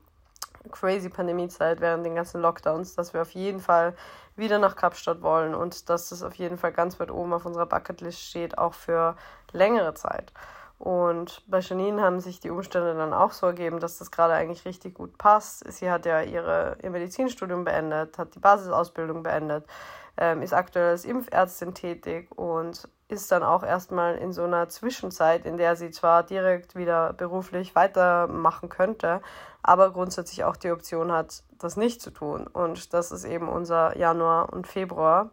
crazy 0.70 1.08
Pandemiezeit, 1.08 1.80
während 1.80 2.04
den 2.04 2.14
ganzen 2.14 2.40
Lockdowns, 2.40 2.94
dass 2.94 3.14
wir 3.14 3.22
auf 3.22 3.30
jeden 3.30 3.60
Fall 3.60 3.94
wieder 4.36 4.58
nach 4.58 4.76
Kapstadt 4.76 5.22
wollen 5.22 5.54
und 5.54 5.88
dass 5.88 6.08
das 6.08 6.22
auf 6.22 6.34
jeden 6.34 6.58
Fall 6.58 6.72
ganz 6.72 6.98
weit 6.98 7.10
oben 7.10 7.32
auf 7.32 7.46
unserer 7.46 7.66
Bucketlist 7.66 8.20
steht, 8.20 8.58
auch 8.58 8.74
für 8.74 9.16
längere 9.52 9.94
Zeit. 9.94 10.32
Und 10.78 11.42
bei 11.46 11.60
Janine 11.60 12.02
haben 12.02 12.20
sich 12.20 12.40
die 12.40 12.50
Umstände 12.50 12.94
dann 12.94 13.12
auch 13.12 13.32
so 13.32 13.46
ergeben, 13.46 13.80
dass 13.80 13.98
das 13.98 14.10
gerade 14.10 14.34
eigentlich 14.34 14.64
richtig 14.64 14.94
gut 14.94 15.16
passt. 15.18 15.70
Sie 15.72 15.90
hat 15.90 16.04
ja 16.04 16.20
ihre, 16.20 16.76
ihr 16.82 16.90
Medizinstudium 16.90 17.64
beendet, 17.64 18.18
hat 18.18 18.34
die 18.34 18.40
Basisausbildung 18.40 19.22
beendet, 19.22 19.64
ähm, 20.16 20.42
ist 20.42 20.52
aktuell 20.52 20.90
als 20.90 21.04
Impfärztin 21.04 21.74
tätig 21.74 22.28
und 22.36 22.88
ist 23.08 23.30
dann 23.30 23.42
auch 23.42 23.62
erstmal 23.62 24.16
in 24.16 24.32
so 24.32 24.44
einer 24.44 24.68
Zwischenzeit, 24.68 25.44
in 25.44 25.56
der 25.56 25.76
sie 25.76 25.90
zwar 25.90 26.22
direkt 26.22 26.74
wieder 26.74 27.12
beruflich 27.12 27.74
weitermachen 27.74 28.68
könnte, 28.68 29.20
aber 29.62 29.90
grundsätzlich 29.92 30.44
auch 30.44 30.56
die 30.56 30.70
Option 30.70 31.12
hat, 31.12 31.42
das 31.58 31.76
nicht 31.76 32.00
zu 32.00 32.10
tun. 32.10 32.46
Und 32.46 32.94
das 32.94 33.12
ist 33.12 33.24
eben 33.24 33.48
unser 33.48 33.96
Januar 33.96 34.52
und 34.52 34.66
Februar 34.66 35.30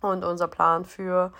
und 0.00 0.24
unser 0.24 0.48
Plan 0.48 0.84
für 0.84 1.32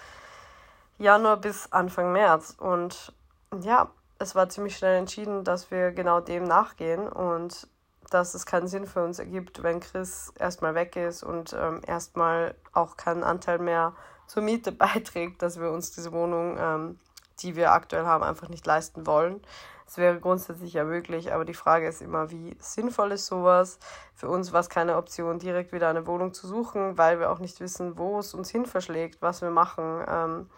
Januar 0.98 1.36
bis 1.36 1.72
Anfang 1.72 2.12
März. 2.12 2.56
Und 2.58 3.12
ja, 3.60 3.88
es 4.18 4.34
war 4.34 4.48
ziemlich 4.48 4.76
schnell 4.76 4.96
entschieden, 4.98 5.44
dass 5.44 5.70
wir 5.70 5.92
genau 5.92 6.20
dem 6.20 6.44
nachgehen 6.44 7.08
und 7.08 7.68
dass 8.10 8.34
es 8.34 8.46
keinen 8.46 8.68
Sinn 8.68 8.86
für 8.86 9.02
uns 9.04 9.18
ergibt, 9.18 9.62
wenn 9.62 9.80
Chris 9.80 10.32
erstmal 10.38 10.74
weg 10.74 10.96
ist 10.96 11.22
und 11.22 11.54
ähm, 11.58 11.82
erstmal 11.86 12.54
auch 12.72 12.96
keinen 12.96 13.24
Anteil 13.24 13.58
mehr 13.58 13.94
zur 14.26 14.42
Miete 14.42 14.72
beiträgt, 14.72 15.42
dass 15.42 15.60
wir 15.60 15.70
uns 15.70 15.92
diese 15.92 16.12
Wohnung, 16.12 16.56
ähm, 16.58 16.98
die 17.40 17.56
wir 17.56 17.72
aktuell 17.72 18.04
haben, 18.04 18.24
einfach 18.24 18.48
nicht 18.48 18.66
leisten 18.66 19.06
wollen. 19.06 19.40
Es 19.86 19.98
wäre 19.98 20.18
grundsätzlich 20.18 20.72
ja 20.72 20.82
möglich, 20.82 21.32
aber 21.32 21.44
die 21.44 21.54
Frage 21.54 21.86
ist 21.86 22.02
immer, 22.02 22.30
wie 22.30 22.56
sinnvoll 22.58 23.12
ist 23.12 23.26
sowas? 23.26 23.78
Für 24.14 24.28
uns 24.28 24.52
war 24.52 24.60
es 24.60 24.68
keine 24.68 24.96
Option, 24.96 25.38
direkt 25.38 25.72
wieder 25.72 25.88
eine 25.88 26.08
Wohnung 26.08 26.34
zu 26.34 26.48
suchen, 26.48 26.98
weil 26.98 27.20
wir 27.20 27.30
auch 27.30 27.38
nicht 27.38 27.60
wissen, 27.60 27.96
wo 27.96 28.18
es 28.18 28.34
uns 28.34 28.50
hin 28.50 28.66
verschlägt, 28.66 29.22
was 29.22 29.42
wir 29.42 29.50
machen. 29.50 30.04
Ähm, 30.08 30.50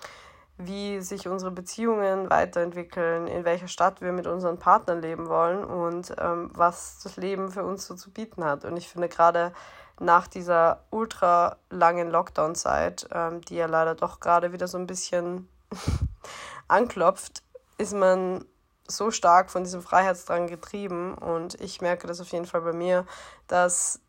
wie 0.59 1.01
sich 1.01 1.29
unsere 1.29 1.53
Beziehungen 1.53 2.29
weiterentwickeln, 2.31 3.29
in 3.29 3.45
welcher 3.45 3.69
Stadt 3.69 4.01
wir 4.01 4.11
mit 4.13 4.27
unseren 4.27 4.59
Partnern 4.59 5.01
leben 5.01 5.29
wollen 5.29 5.63
und 5.65 6.13
ähm, 6.19 6.51
was 6.53 6.99
das 7.03 7.17
Leben 7.17 7.49
für 7.51 7.65
uns 7.65 7.87
so 7.87 7.95
zu 7.95 8.11
bieten 8.11 8.45
hat. 8.45 8.65
Und 8.65 8.77
ich 8.77 8.89
finde 8.89 9.09
gerade 9.09 9.53
nach 10.01 10.27
dieser 10.27 10.85
ultra 10.91 11.57
langen 11.71 12.11
Lockdown-Zeit, 12.11 13.09
ähm, 13.13 13.41
die 13.43 13.57
ja 13.57 13.67
leider 13.67 13.95
doch 13.95 14.21
gerade 14.21 14.53
wieder 14.53 14.69
so 14.69 14.79
ein 14.79 14.87
bisschen 14.87 15.49
anklopft, 16.69 17.43
ist 17.79 17.95
man 17.95 18.45
so 18.87 19.11
stark 19.11 19.51
von 19.51 19.65
diesem 19.65 19.83
Freiheitsdrang 19.83 20.47
getrieben 20.47 21.15
und 21.15 21.61
ich 21.61 21.81
merke 21.81 22.07
das 22.07 22.21
auf 22.21 22.33
jeden 22.33 22.47
Fall 22.47 22.63
bei 22.63 22.73
mir, 22.73 23.05
dass 23.47 24.01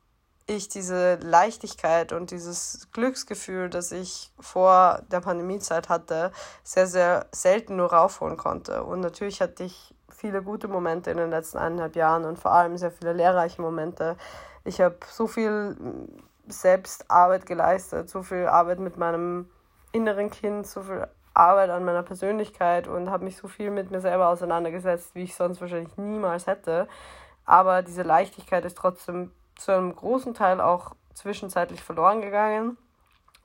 ich 0.50 0.68
diese 0.68 1.16
Leichtigkeit 1.16 2.12
und 2.12 2.32
dieses 2.32 2.88
Glücksgefühl, 2.92 3.70
das 3.70 3.92
ich 3.92 4.32
vor 4.40 5.04
der 5.12 5.20
Pandemiezeit 5.20 5.90
hatte, 5.90 6.32
sehr, 6.64 6.88
sehr 6.88 7.28
selten 7.32 7.76
nur 7.76 7.94
raufholen 7.94 8.36
konnte. 8.36 8.84
Und 8.84 9.02
natürlich 9.02 9.42
hatte 9.42 9.64
ich 9.64 9.94
viele 10.10 10.42
gute 10.42 10.68
Momente 10.68 11.12
in 11.12 11.18
den 11.18 11.30
letzten 11.30 11.60
eineinhalb 11.60 11.96
Jahren 11.96 12.26
und 12.26 12.40
vor 12.40 12.52
allem 12.52 12.78
sehr 12.78 12.92
viele 12.92 13.14
lehrreiche 13.14 13.62
Momente. 13.62 14.18
Ich 14.70 14.80
habe 14.82 14.98
so 15.10 15.26
viel 15.26 15.76
Selbstarbeit 16.48 17.48
geleistet, 17.48 18.08
so 18.08 18.22
viel 18.22 18.46
Arbeit 18.46 18.78
mit 18.78 18.98
meinem 18.98 19.50
inneren 19.92 20.30
Kind, 20.30 20.68
so 20.68 20.84
viel 20.84 21.08
Arbeit 21.34 21.72
an 21.72 21.86
meiner 21.86 22.04
Persönlichkeit 22.04 22.88
und 22.88 23.10
habe 23.10 23.24
mich 23.24 23.38
so 23.38 23.48
viel 23.48 23.72
mit 23.72 23.90
mir 23.90 24.00
selber 24.00 24.28
auseinandergesetzt, 24.28 25.16
wie 25.16 25.24
ich 25.24 25.36
sonst 25.36 25.60
wahrscheinlich 25.60 25.98
niemals 25.98 26.46
hätte. 26.46 26.88
Aber 27.46 27.82
diese 27.82 28.04
Leichtigkeit 28.04 28.64
ist 28.64 28.78
trotzdem 28.78 29.32
zu 29.58 29.72
einem 29.72 29.96
großen 29.96 30.36
Teil 30.36 30.62
auch 30.62 30.96
zwischenzeitlich 31.16 31.82
verloren 31.82 32.22
gegangen. 32.22 32.78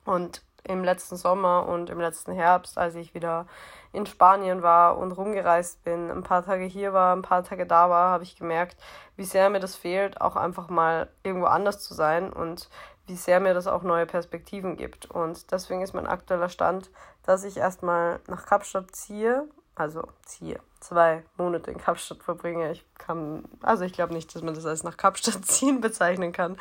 Und 0.05 0.43
im 0.67 0.83
letzten 0.83 1.15
Sommer 1.15 1.67
und 1.67 1.89
im 1.89 1.99
letzten 1.99 2.33
Herbst, 2.33 2.77
als 2.77 2.95
ich 2.95 3.13
wieder 3.13 3.47
in 3.93 4.05
Spanien 4.05 4.61
war 4.61 4.97
und 4.97 5.11
rumgereist 5.13 5.83
bin, 5.83 6.11
ein 6.11 6.23
paar 6.23 6.45
Tage 6.45 6.65
hier 6.65 6.93
war, 6.93 7.15
ein 7.15 7.21
paar 7.21 7.43
Tage 7.43 7.65
da 7.65 7.89
war, 7.89 8.11
habe 8.11 8.23
ich 8.23 8.35
gemerkt, 8.35 8.77
wie 9.15 9.23
sehr 9.23 9.49
mir 9.49 9.59
das 9.59 9.75
fehlt, 9.75 10.19
auch 10.19 10.35
einfach 10.35 10.69
mal 10.69 11.07
irgendwo 11.23 11.47
anders 11.47 11.79
zu 11.81 11.93
sein 11.93 12.31
und 12.33 12.69
wie 13.07 13.15
sehr 13.15 13.39
mir 13.39 13.53
das 13.53 13.67
auch 13.67 13.83
neue 13.83 14.05
Perspektiven 14.05 14.77
gibt. 14.77 15.05
Und 15.05 15.51
deswegen 15.51 15.81
ist 15.81 15.93
mein 15.93 16.07
aktueller 16.07 16.49
Stand, 16.49 16.89
dass 17.23 17.43
ich 17.43 17.57
erstmal 17.57 18.19
nach 18.27 18.45
Kapstadt 18.45 18.95
ziehe, 18.95 19.47
also 19.75 20.07
ziehe, 20.23 20.59
zwei 20.79 21.23
Monate 21.37 21.71
in 21.71 21.77
Kapstadt 21.77 22.23
verbringe. 22.23 22.71
Ich 22.71 22.85
kann, 22.97 23.43
also 23.61 23.83
ich 23.83 23.93
glaube 23.93 24.13
nicht, 24.13 24.33
dass 24.33 24.41
man 24.41 24.55
das 24.55 24.65
als 24.65 24.83
nach 24.83 24.97
Kapstadt 24.97 25.45
ziehen 25.45 25.81
bezeichnen 25.81 26.31
kann. 26.31 26.57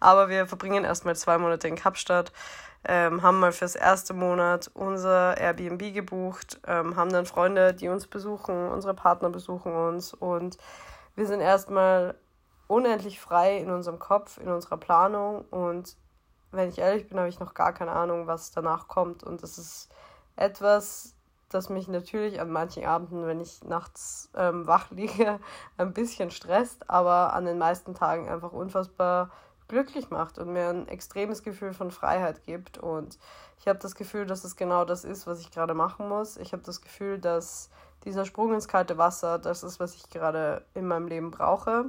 Aber 0.00 0.28
wir 0.28 0.46
verbringen 0.46 0.84
erstmal 0.84 1.16
zwei 1.16 1.38
Monate 1.38 1.66
in 1.68 1.76
Kapstadt, 1.76 2.32
ähm, 2.84 3.22
haben 3.22 3.40
mal 3.40 3.52
fürs 3.52 3.74
erste 3.74 4.14
Monat 4.14 4.70
unser 4.74 5.36
Airbnb 5.36 5.92
gebucht, 5.92 6.60
ähm, 6.66 6.96
haben 6.96 7.12
dann 7.12 7.26
Freunde, 7.26 7.74
die 7.74 7.88
uns 7.88 8.06
besuchen, 8.06 8.68
unsere 8.68 8.94
Partner 8.94 9.30
besuchen 9.30 9.74
uns 9.74 10.14
und 10.14 10.58
wir 11.16 11.26
sind 11.26 11.40
erstmal 11.40 12.14
unendlich 12.68 13.20
frei 13.20 13.58
in 13.58 13.70
unserem 13.70 13.98
Kopf, 13.98 14.38
in 14.38 14.48
unserer 14.48 14.76
Planung 14.76 15.44
und 15.50 15.96
wenn 16.50 16.68
ich 16.68 16.78
ehrlich 16.78 17.08
bin, 17.08 17.18
habe 17.18 17.28
ich 17.28 17.40
noch 17.40 17.54
gar 17.54 17.72
keine 17.72 17.92
Ahnung, 17.92 18.26
was 18.26 18.52
danach 18.52 18.88
kommt 18.88 19.22
und 19.22 19.42
das 19.42 19.58
ist 19.58 19.90
etwas, 20.36 21.14
das 21.48 21.68
mich 21.68 21.88
natürlich 21.88 22.40
an 22.40 22.50
manchen 22.50 22.84
Abenden, 22.84 23.26
wenn 23.26 23.40
ich 23.40 23.64
nachts 23.64 24.30
ähm, 24.34 24.66
wach 24.66 24.90
liege, 24.92 25.40
ein 25.76 25.92
bisschen 25.92 26.30
stresst, 26.30 26.88
aber 26.88 27.32
an 27.32 27.44
den 27.44 27.58
meisten 27.58 27.94
Tagen 27.94 28.28
einfach 28.28 28.52
unfassbar 28.52 29.30
glücklich 29.68 30.10
macht 30.10 30.38
und 30.38 30.52
mir 30.52 30.68
ein 30.68 30.88
extremes 30.88 31.42
Gefühl 31.42 31.72
von 31.72 31.90
Freiheit 31.90 32.42
gibt. 32.44 32.78
Und 32.78 33.18
ich 33.60 33.68
habe 33.68 33.78
das 33.78 33.94
Gefühl, 33.94 34.26
dass 34.26 34.44
es 34.44 34.56
genau 34.56 34.84
das 34.84 35.04
ist, 35.04 35.26
was 35.26 35.40
ich 35.40 35.50
gerade 35.50 35.74
machen 35.74 36.08
muss. 36.08 36.36
Ich 36.36 36.52
habe 36.52 36.62
das 36.62 36.80
Gefühl, 36.80 37.18
dass 37.18 37.70
dieser 38.04 38.24
Sprung 38.24 38.54
ins 38.54 38.68
kalte 38.68 38.98
Wasser 38.98 39.38
das 39.38 39.62
ist, 39.62 39.80
was 39.80 39.94
ich 39.94 40.08
gerade 40.10 40.64
in 40.74 40.86
meinem 40.86 41.06
Leben 41.06 41.30
brauche. 41.30 41.86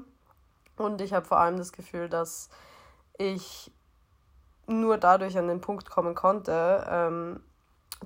Und 0.78 1.02
ich 1.02 1.14
habe 1.14 1.26
vor 1.26 1.40
allem 1.40 1.58
das 1.58 1.72
Gefühl, 1.72 2.10
dass 2.10 2.50
ich 3.18 3.72
nur 4.68 4.98
dadurch 4.98 5.38
an 5.38 5.48
den 5.48 5.62
Punkt 5.62 5.90
kommen 5.90 6.16
konnte, 6.16 6.86
ähm, 6.90 7.42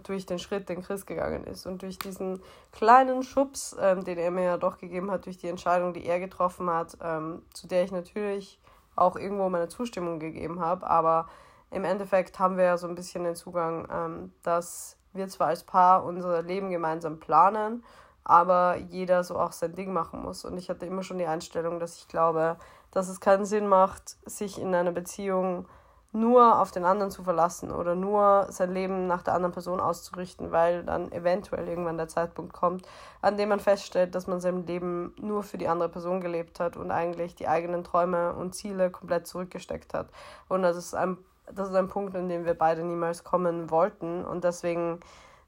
durch 0.02 0.26
den 0.26 0.40
Schritt, 0.40 0.70
den 0.70 0.82
Chris 0.82 1.06
gegangen 1.06 1.44
ist 1.44 1.68
und 1.68 1.84
durch 1.84 2.00
diesen 2.00 2.42
kleinen 2.72 3.22
Schubs, 3.22 3.76
ähm, 3.80 4.04
den 4.04 4.18
er 4.18 4.32
mir 4.32 4.44
ja 4.44 4.58
doch 4.58 4.80
gegeben 4.80 5.12
hat, 5.12 5.28
durch 5.28 5.38
die 5.38 5.50
Entscheidung, 5.50 5.94
die 5.94 6.06
er 6.06 6.20
getroffen 6.20 6.70
hat, 6.70 6.98
ähm, 7.02 7.44
zu 7.54 7.68
der 7.68 7.84
ich 7.84 7.92
natürlich 7.92 8.60
auch 8.96 9.16
irgendwo 9.16 9.50
meine 9.50 9.68
Zustimmung 9.68 10.20
gegeben 10.20 10.60
habe. 10.60 10.88
Aber 10.90 11.28
im 11.72 11.84
Endeffekt 11.84 12.40
haben 12.40 12.58
wir 12.58 12.66
ja 12.66 12.78
so 12.78 12.88
ein 12.88 12.96
bisschen 12.96 13.24
den 13.24 13.36
Zugang, 13.36 13.88
ähm, 13.92 14.34
dass 14.44 14.98
wir 15.14 15.28
zwar 15.28 15.48
als 15.48 15.64
Paar 15.64 16.04
unser 16.04 16.42
Leben 16.42 16.70
gemeinsam 16.70 17.20
planen, 17.20 17.84
aber 18.24 18.78
jeder 18.78 19.24
so 19.24 19.38
auch 19.38 19.52
sein 19.52 19.76
Ding 19.76 19.94
machen 19.94 20.22
muss. 20.22 20.46
Und 20.46 20.58
ich 20.58 20.70
hatte 20.70 20.86
immer 20.86 21.04
schon 21.04 21.18
die 21.18 21.26
Einstellung, 21.26 21.80
dass 21.80 21.98
ich 21.98 22.08
glaube, 22.08 22.58
dass 22.92 23.10
es 23.10 23.20
keinen 23.20 23.46
Sinn 23.46 23.68
macht, 23.68 24.18
sich 24.30 24.60
in 24.60 24.74
einer 24.74 24.92
Beziehung 24.92 25.68
nur 26.14 26.62
auf 26.62 26.72
den 26.72 26.86
anderen 26.86 27.12
zu 27.12 27.24
verlassen 27.24 27.72
oder 27.72 27.96
nur 27.96 28.46
sein 28.50 28.72
Leben 28.72 29.08
nach 29.08 29.24
der 29.24 29.34
anderen 29.34 29.52
Person 29.52 29.80
auszurichten, 29.80 30.52
weil 30.52 30.84
dann 30.84 31.12
eventuell 31.12 31.68
irgendwann 31.68 31.98
der 31.98 32.08
Zeitpunkt 32.08 32.54
kommt, 32.54 32.86
an 33.22 33.36
dem 33.36 33.50
man 33.50 33.60
feststellt, 33.60 34.14
dass 34.14 34.28
man 34.28 34.40
sein 34.40 34.66
Leben 34.68 35.16
nur 35.20 35.42
für 35.42 35.58
die 35.58 35.68
andere 35.68 35.90
Person 35.90 36.22
gelebt 36.22 36.60
hat 36.60 36.78
und 36.78 36.92
eigentlich 36.92 37.34
die 37.36 37.48
eigenen 37.48 37.84
Träume 37.84 38.34
und 38.34 38.54
Ziele 38.54 38.92
komplett 38.92 39.26
zurückgesteckt 39.26 39.96
hat. 39.96 40.10
Und 40.48 40.62
das 40.62 40.78
ist 40.78 40.94
ein, 40.94 41.18
das 41.52 41.70
ist 41.70 41.76
ein 41.76 41.88
Punkt, 41.88 42.16
an 42.16 42.30
dem 42.30 42.46
wir 42.46 42.54
beide 42.54 42.84
niemals 42.84 43.24
kommen 43.24 43.72
wollten. 43.72 44.24
Und 44.24 44.44
deswegen 44.44 45.00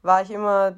war 0.02 0.24
ich 0.24 0.32
immer 0.32 0.74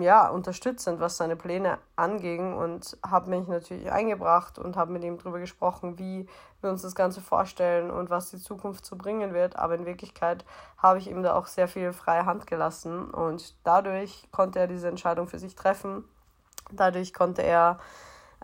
ja, 0.00 0.28
unterstützend, 0.28 1.00
was 1.00 1.16
seine 1.16 1.36
Pläne 1.36 1.78
anging 1.96 2.54
und 2.54 2.96
habe 3.04 3.30
mich 3.30 3.48
natürlich 3.48 3.90
eingebracht 3.90 4.58
und 4.58 4.76
habe 4.76 4.92
mit 4.92 5.04
ihm 5.04 5.18
darüber 5.18 5.38
gesprochen, 5.38 5.98
wie 5.98 6.28
wir 6.60 6.70
uns 6.70 6.82
das 6.82 6.94
Ganze 6.94 7.20
vorstellen 7.20 7.90
und 7.90 8.10
was 8.10 8.30
die 8.30 8.38
Zukunft 8.38 8.86
so 8.86 8.96
bringen 8.96 9.34
wird. 9.34 9.56
Aber 9.56 9.74
in 9.74 9.86
Wirklichkeit 9.86 10.44
habe 10.78 10.98
ich 10.98 11.10
ihm 11.10 11.22
da 11.22 11.34
auch 11.34 11.46
sehr 11.46 11.68
viel 11.68 11.92
freie 11.92 12.26
Hand 12.26 12.46
gelassen 12.46 13.10
und 13.10 13.54
dadurch 13.64 14.28
konnte 14.30 14.58
er 14.58 14.66
diese 14.66 14.88
Entscheidung 14.88 15.26
für 15.28 15.38
sich 15.38 15.54
treffen. 15.54 16.04
Dadurch 16.70 17.12
konnte 17.12 17.42
er 17.42 17.78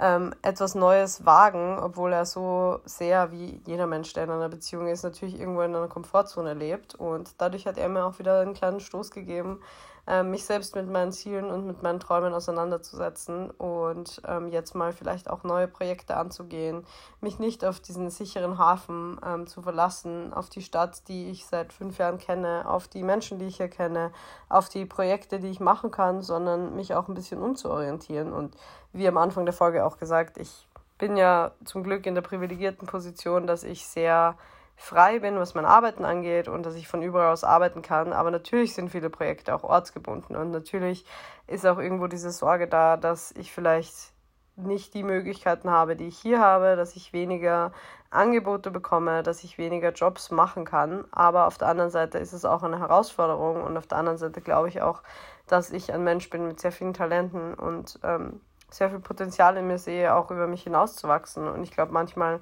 ähm, 0.01 0.33
etwas 0.43 0.75
Neues 0.75 1.27
wagen, 1.27 1.79
obwohl 1.79 2.13
er 2.13 2.25
so 2.25 2.81
sehr 2.85 3.33
wie 3.33 3.61
jeder 3.67 3.87
Mensch, 3.87 4.13
der 4.13 4.25
in 4.25 4.31
einer 4.31 4.49
Beziehung 4.49 4.87
ist, 4.87 5.03
natürlich 5.03 5.39
irgendwo 5.39 5.63
in 5.63 5.75
einer 5.75 5.89
Komfortzone 5.89 6.55
lebt. 6.55 6.95
Und 6.95 7.35
dadurch 7.39 7.67
hat 7.67 7.79
er 7.79 7.89
mir 7.89 8.05
auch 8.05 8.19
wieder 8.19 8.41
einen 8.41 8.55
kleinen 8.55 8.81
Stoß 8.81 9.11
gegeben, 9.11 9.61
ähm, 10.09 10.31
mich 10.31 10.45
selbst 10.47 10.75
mit 10.75 10.89
meinen 10.89 11.13
Zielen 11.13 11.51
und 11.51 11.67
mit 11.67 11.83
meinen 11.83 12.01
Träumen 12.01 12.33
auseinanderzusetzen 12.33 13.51
und 13.51 14.23
ähm, 14.27 14.49
jetzt 14.49 14.75
mal 14.75 14.93
vielleicht 14.93 15.29
auch 15.29 15.45
neue 15.45 15.69
Projekte 15.69 16.17
anzugehen, 16.17 16.87
mich 17.21 17.39
nicht 17.39 17.65
auf 17.65 17.79
diesen 17.79 18.09
sicheren 18.09 18.57
Hafen 18.57 19.21
ähm, 19.25 19.47
zu 19.47 19.61
verlassen, 19.61 20.33
auf 20.33 20.49
die 20.49 20.63
Stadt, 20.63 21.07
die 21.09 21.31
ich 21.31 21.45
seit 21.45 21.75
fünf 21.75 21.99
Jahren 21.99 22.17
kenne, 22.17 22.65
auf 22.67 22.89
die 22.89 23.03
Menschen, 23.03 23.39
die 23.39 23.47
ich 23.47 23.59
hier 23.59 23.69
kenne, 23.69 24.11
auf 24.49 24.71
die 24.71 24.87
Projekte, 24.87 25.41
die 25.41 25.49
ich 25.49 25.61
machen 25.61 25.91
kann, 25.91 26.23
sondern 26.23 26.75
mich 26.75 26.95
auch 26.95 27.09
ein 27.09 27.15
bisschen 27.15 27.43
umzuorientieren. 27.43 28.33
Und 28.33 28.57
wie 28.95 29.07
am 29.07 29.19
Anfang 29.19 29.45
der 29.45 29.55
Folge 29.55 29.85
auch 29.85 29.99
gesagt, 29.99 30.39
ich 30.39 30.67
bin 30.97 31.19
ja 31.19 31.53
zum 31.65 31.83
Glück 31.83 32.07
in 32.07 32.15
der 32.15 32.23
privilegierten 32.23 32.89
Position, 32.89 33.47
dass 33.47 33.63
ich 33.63 33.87
sehr 33.87 34.37
frei 34.79 35.19
bin, 35.19 35.39
was 35.39 35.55
mein 35.55 35.67
Arbeiten 35.67 36.05
angeht 36.05 36.49
und 36.49 36.65
dass 36.65 36.77
ich 36.77 36.87
von 36.87 37.03
überall 37.03 37.33
aus 37.33 37.45
arbeiten 37.45 37.83
kann. 37.83 38.13
Aber 38.13 38.31
natürlich 38.31 38.75
sind 38.75 38.91
viele 38.91 39.11
Projekte 39.11 39.55
auch 39.55 39.65
ortsgebunden 39.65 40.37
und 40.37 40.53
natürlich 40.53 41.05
ist 41.47 41.67
auch 41.67 41.79
irgendwo 41.79 42.07
diese 42.07 42.31
Sorge 42.31 42.69
da, 42.69 42.97
dass 42.97 43.33
ich 43.33 43.53
vielleicht 43.53 44.13
nicht 44.57 44.95
die 44.95 45.03
Möglichkeiten 45.03 45.71
habe, 45.71 45.97
die 45.97 46.07
ich 46.07 46.19
hier 46.19 46.41
habe, 46.41 46.77
dass 46.77 46.97
ich 46.97 47.13
weniger 47.13 47.73
Angebote 48.11 48.71
bekomme, 48.71 49.23
dass 49.23 49.45
ich 49.45 49.59
weniger 49.59 49.93
Jobs 49.93 50.31
machen 50.31 50.65
kann. 50.65 51.05
Aber 51.11 51.47
auf 51.47 51.59
der 51.59 51.69
anderen 51.69 51.91
Seite 51.91 52.19
ist 52.19 52.33
es 52.33 52.45
auch 52.45 52.63
eine 52.63 52.79
Herausforderung 52.79 53.63
und 53.63 53.77
auf 53.77 53.87
der 53.87 53.99
anderen 53.99 54.19
Seite 54.19 54.41
glaube 54.41 54.69
ich 54.69 54.81
auch, 54.81 55.03
dass 55.47 55.71
ich 55.71 55.93
ein 55.93 56.05
Mensch 56.05 56.31
bin 56.31 56.47
mit 56.47 56.61
sehr 56.61 56.73
vielen 56.73 56.95
Talenten 56.95 57.55
und 57.55 57.99
ähm, 58.05 58.41
sehr 58.71 58.91
viel 58.91 59.01
Potenzial 59.01 59.57
in 59.57 59.67
mir 59.67 59.79
sehe, 59.79 60.15
auch 60.15 60.31
über 60.31 60.47
mich 60.47 60.63
hinauszuwachsen. 60.63 61.49
Und 61.49 61.63
ich 61.63 61.73
glaube, 61.73 61.93
manchmal 61.93 62.41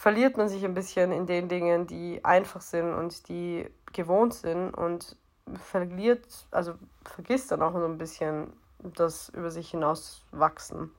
verliert 0.00 0.38
man 0.38 0.48
sich 0.48 0.64
ein 0.64 0.72
bisschen 0.72 1.12
in 1.12 1.26
den 1.26 1.50
Dingen, 1.50 1.86
die 1.86 2.24
einfach 2.24 2.62
sind 2.62 2.94
und 2.94 3.28
die 3.28 3.68
gewohnt 3.92 4.32
sind 4.32 4.70
und 4.70 5.14
verliert, 5.62 6.26
also 6.50 6.72
vergisst 7.04 7.52
dann 7.52 7.60
auch 7.60 7.74
so 7.74 7.84
ein 7.84 7.98
bisschen 7.98 8.50
das 8.78 9.28
über 9.28 9.50
sich 9.50 9.72
hinauswachsen. 9.72 10.90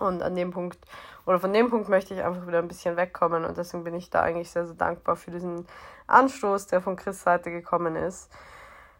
Und 0.00 0.24
an 0.24 0.34
dem 0.34 0.50
Punkt, 0.50 0.80
oder 1.24 1.38
von 1.38 1.52
dem 1.52 1.70
Punkt 1.70 1.88
möchte 1.88 2.14
ich 2.14 2.24
einfach 2.24 2.44
wieder 2.48 2.58
ein 2.58 2.66
bisschen 2.66 2.96
wegkommen 2.96 3.44
und 3.44 3.56
deswegen 3.56 3.84
bin 3.84 3.94
ich 3.94 4.10
da 4.10 4.22
eigentlich 4.22 4.50
sehr, 4.50 4.66
sehr 4.66 4.74
dankbar 4.74 5.14
für 5.14 5.30
diesen 5.30 5.64
Anstoß, 6.08 6.66
der 6.66 6.80
von 6.80 6.96
Chris 6.96 7.22
Seite 7.22 7.52
gekommen 7.52 7.94
ist. 7.94 8.28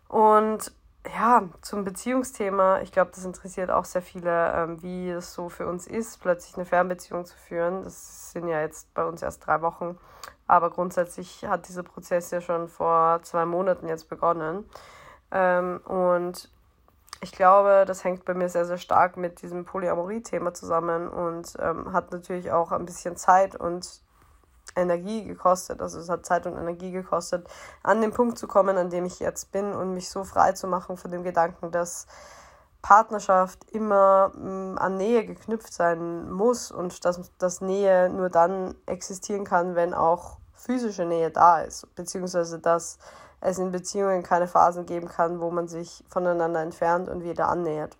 Und 0.06 0.70
ja, 1.10 1.48
zum 1.62 1.84
Beziehungsthema, 1.84 2.80
ich 2.80 2.92
glaube, 2.92 3.10
das 3.14 3.24
interessiert 3.24 3.70
auch 3.70 3.84
sehr 3.84 4.02
viele, 4.02 4.52
ähm, 4.54 4.82
wie 4.82 5.10
es 5.10 5.34
so 5.34 5.48
für 5.48 5.66
uns 5.66 5.86
ist, 5.86 6.20
plötzlich 6.20 6.56
eine 6.56 6.64
Fernbeziehung 6.64 7.24
zu 7.24 7.36
führen. 7.36 7.82
Das 7.82 8.32
sind 8.32 8.46
ja 8.46 8.60
jetzt 8.60 8.92
bei 8.94 9.04
uns 9.04 9.22
erst 9.22 9.46
drei 9.46 9.62
Wochen, 9.62 9.98
aber 10.46 10.70
grundsätzlich 10.70 11.44
hat 11.44 11.68
dieser 11.68 11.82
Prozess 11.82 12.30
ja 12.30 12.40
schon 12.40 12.68
vor 12.68 13.20
zwei 13.22 13.44
Monaten 13.46 13.88
jetzt 13.88 14.08
begonnen. 14.08 14.68
Ähm, 15.32 15.80
und 15.84 16.50
ich 17.20 17.32
glaube, 17.32 17.84
das 17.86 18.04
hängt 18.04 18.24
bei 18.24 18.34
mir 18.34 18.48
sehr, 18.48 18.64
sehr 18.64 18.78
stark 18.78 19.16
mit 19.16 19.42
diesem 19.42 19.64
Polyamorie-Thema 19.64 20.54
zusammen 20.54 21.08
und 21.08 21.54
ähm, 21.58 21.92
hat 21.92 22.12
natürlich 22.12 22.52
auch 22.52 22.70
ein 22.72 22.84
bisschen 22.84 23.16
Zeit 23.16 23.56
und 23.56 24.01
Energie 24.76 25.24
gekostet. 25.24 25.80
Also 25.80 26.00
es 26.00 26.08
hat 26.08 26.26
Zeit 26.26 26.46
und 26.46 26.56
Energie 26.56 26.90
gekostet, 26.90 27.46
an 27.82 28.00
den 28.00 28.12
Punkt 28.12 28.38
zu 28.38 28.46
kommen, 28.46 28.76
an 28.76 28.90
dem 28.90 29.04
ich 29.04 29.20
jetzt 29.20 29.52
bin 29.52 29.72
und 29.72 29.94
mich 29.94 30.08
so 30.08 30.24
frei 30.24 30.52
zu 30.52 30.66
machen 30.66 30.96
von 30.96 31.10
dem 31.10 31.22
Gedanken, 31.22 31.70
dass 31.70 32.06
Partnerschaft 32.82 33.70
immer 33.70 34.30
mm, 34.34 34.76
an 34.78 34.96
Nähe 34.96 35.24
geknüpft 35.24 35.72
sein 35.72 36.30
muss 36.30 36.70
und 36.70 37.04
dass, 37.04 37.20
dass 37.38 37.60
Nähe 37.60 38.08
nur 38.10 38.28
dann 38.28 38.74
existieren 38.86 39.44
kann, 39.44 39.76
wenn 39.76 39.94
auch 39.94 40.38
physische 40.54 41.04
Nähe 41.04 41.30
da 41.30 41.60
ist, 41.60 41.92
beziehungsweise 41.94 42.58
dass 42.58 42.98
es 43.40 43.58
in 43.58 43.72
Beziehungen 43.72 44.22
keine 44.22 44.46
Phasen 44.46 44.86
geben 44.86 45.08
kann, 45.08 45.40
wo 45.40 45.50
man 45.50 45.68
sich 45.68 46.04
voneinander 46.08 46.60
entfernt 46.60 47.08
und 47.08 47.24
wieder 47.24 47.48
annähert. 47.48 47.96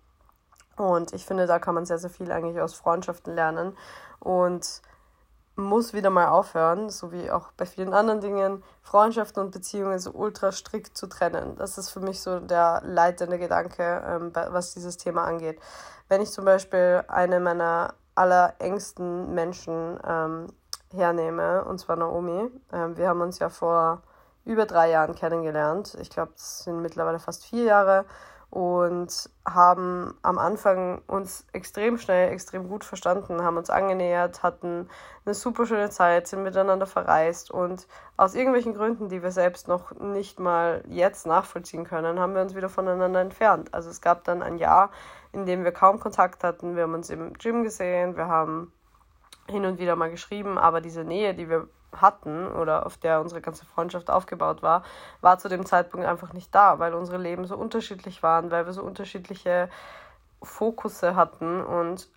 Und 0.77 1.13
ich 1.13 1.25
finde, 1.25 1.45
da 1.45 1.59
kann 1.59 1.75
man 1.75 1.85
sehr, 1.85 1.99
sehr 1.99 2.09
viel 2.09 2.31
eigentlich 2.31 2.59
aus 2.59 2.73
Freundschaften 2.73 3.35
lernen. 3.35 3.77
Und 4.19 4.81
muss 5.55 5.93
wieder 5.93 6.09
mal 6.09 6.27
aufhören, 6.27 6.89
so 6.89 7.11
wie 7.11 7.29
auch 7.29 7.51
bei 7.51 7.65
vielen 7.65 7.93
anderen 7.93 8.21
Dingen, 8.21 8.63
Freundschaften 8.81 9.43
und 9.43 9.51
Beziehungen 9.51 9.99
so 9.99 10.11
ultra 10.11 10.51
strikt 10.51 10.97
zu 10.97 11.07
trennen. 11.07 11.55
Das 11.57 11.77
ist 11.77 11.89
für 11.89 11.99
mich 11.99 12.21
so 12.21 12.39
der 12.39 12.81
leitende 12.83 13.37
Gedanke, 13.37 14.03
ähm, 14.05 14.31
was 14.33 14.73
dieses 14.73 14.97
Thema 14.97 15.25
angeht. 15.25 15.59
Wenn 16.09 16.21
ich 16.21 16.31
zum 16.31 16.45
Beispiel 16.45 17.03
eine 17.07 17.39
meiner 17.39 17.93
allerengsten 18.15 19.33
Menschen 19.33 19.99
ähm, 20.07 20.47
hernehme, 20.91 21.63
und 21.65 21.79
zwar 21.79 21.95
Naomi, 21.95 22.49
ähm, 22.71 22.97
wir 22.97 23.07
haben 23.07 23.21
uns 23.21 23.39
ja 23.39 23.49
vor 23.49 24.01
über 24.45 24.65
drei 24.65 24.89
Jahren 24.89 25.15
kennengelernt. 25.15 25.95
Ich 26.01 26.09
glaube, 26.09 26.33
es 26.35 26.63
sind 26.63 26.81
mittlerweile 26.81 27.19
fast 27.19 27.45
vier 27.45 27.63
Jahre 27.63 28.05
und 28.53 29.31
haben 29.45 30.13
am 30.21 30.37
Anfang 30.37 31.01
uns 31.07 31.47
extrem 31.53 31.97
schnell, 31.97 32.31
extrem 32.31 32.69
gut 32.69 32.83
verstanden, 32.83 33.41
haben 33.41 33.57
uns 33.57 33.71
angenähert, 33.71 34.43
hatten 34.43 34.87
eine 35.25 35.33
super 35.33 35.65
schöne 35.65 35.89
Zeit, 35.89 36.27
sind 36.27 36.43
miteinander 36.43 36.85
verreist 36.85 37.49
und 37.49 37.87
aus 38.15 38.35
irgendwelchen 38.35 38.75
Gründen, 38.75 39.09
die 39.09 39.23
wir 39.23 39.31
selbst 39.31 39.67
noch 39.67 39.93
nicht 39.99 40.39
mal 40.39 40.83
jetzt 40.87 41.25
nachvollziehen 41.25 41.83
können, 41.83 42.19
haben 42.19 42.35
wir 42.35 42.43
uns 42.43 42.53
wieder 42.53 42.69
voneinander 42.69 43.21
entfernt. 43.21 43.73
Also 43.73 43.89
es 43.89 44.01
gab 44.01 44.23
dann 44.23 44.43
ein 44.43 44.59
Jahr, 44.59 44.91
in 45.31 45.47
dem 45.47 45.63
wir 45.63 45.71
kaum 45.71 45.99
Kontakt 45.99 46.43
hatten. 46.43 46.75
Wir 46.75 46.83
haben 46.83 46.93
uns 46.93 47.09
im 47.09 47.33
Gym 47.33 47.63
gesehen, 47.63 48.17
wir 48.17 48.27
haben 48.27 48.71
hin 49.49 49.65
und 49.65 49.79
wieder 49.79 49.95
mal 49.95 50.11
geschrieben, 50.11 50.59
aber 50.59 50.79
diese 50.79 51.03
Nähe, 51.03 51.33
die 51.33 51.49
wir 51.49 51.67
hatten 52.01 52.47
oder 52.47 52.85
auf 52.85 52.97
der 52.97 53.21
unsere 53.21 53.41
ganze 53.41 53.65
Freundschaft 53.65 54.09
aufgebaut 54.09 54.61
war, 54.61 54.83
war 55.21 55.37
zu 55.37 55.49
dem 55.49 55.65
Zeitpunkt 55.65 56.05
einfach 56.05 56.33
nicht 56.33 56.53
da, 56.53 56.79
weil 56.79 56.93
unsere 56.93 57.17
Leben 57.17 57.45
so 57.45 57.55
unterschiedlich 57.57 58.23
waren, 58.23 58.51
weil 58.51 58.65
wir 58.65 58.73
so 58.73 58.83
unterschiedliche 58.83 59.69
Fokusse 60.41 61.15
hatten 61.15 61.63
und 61.63 62.09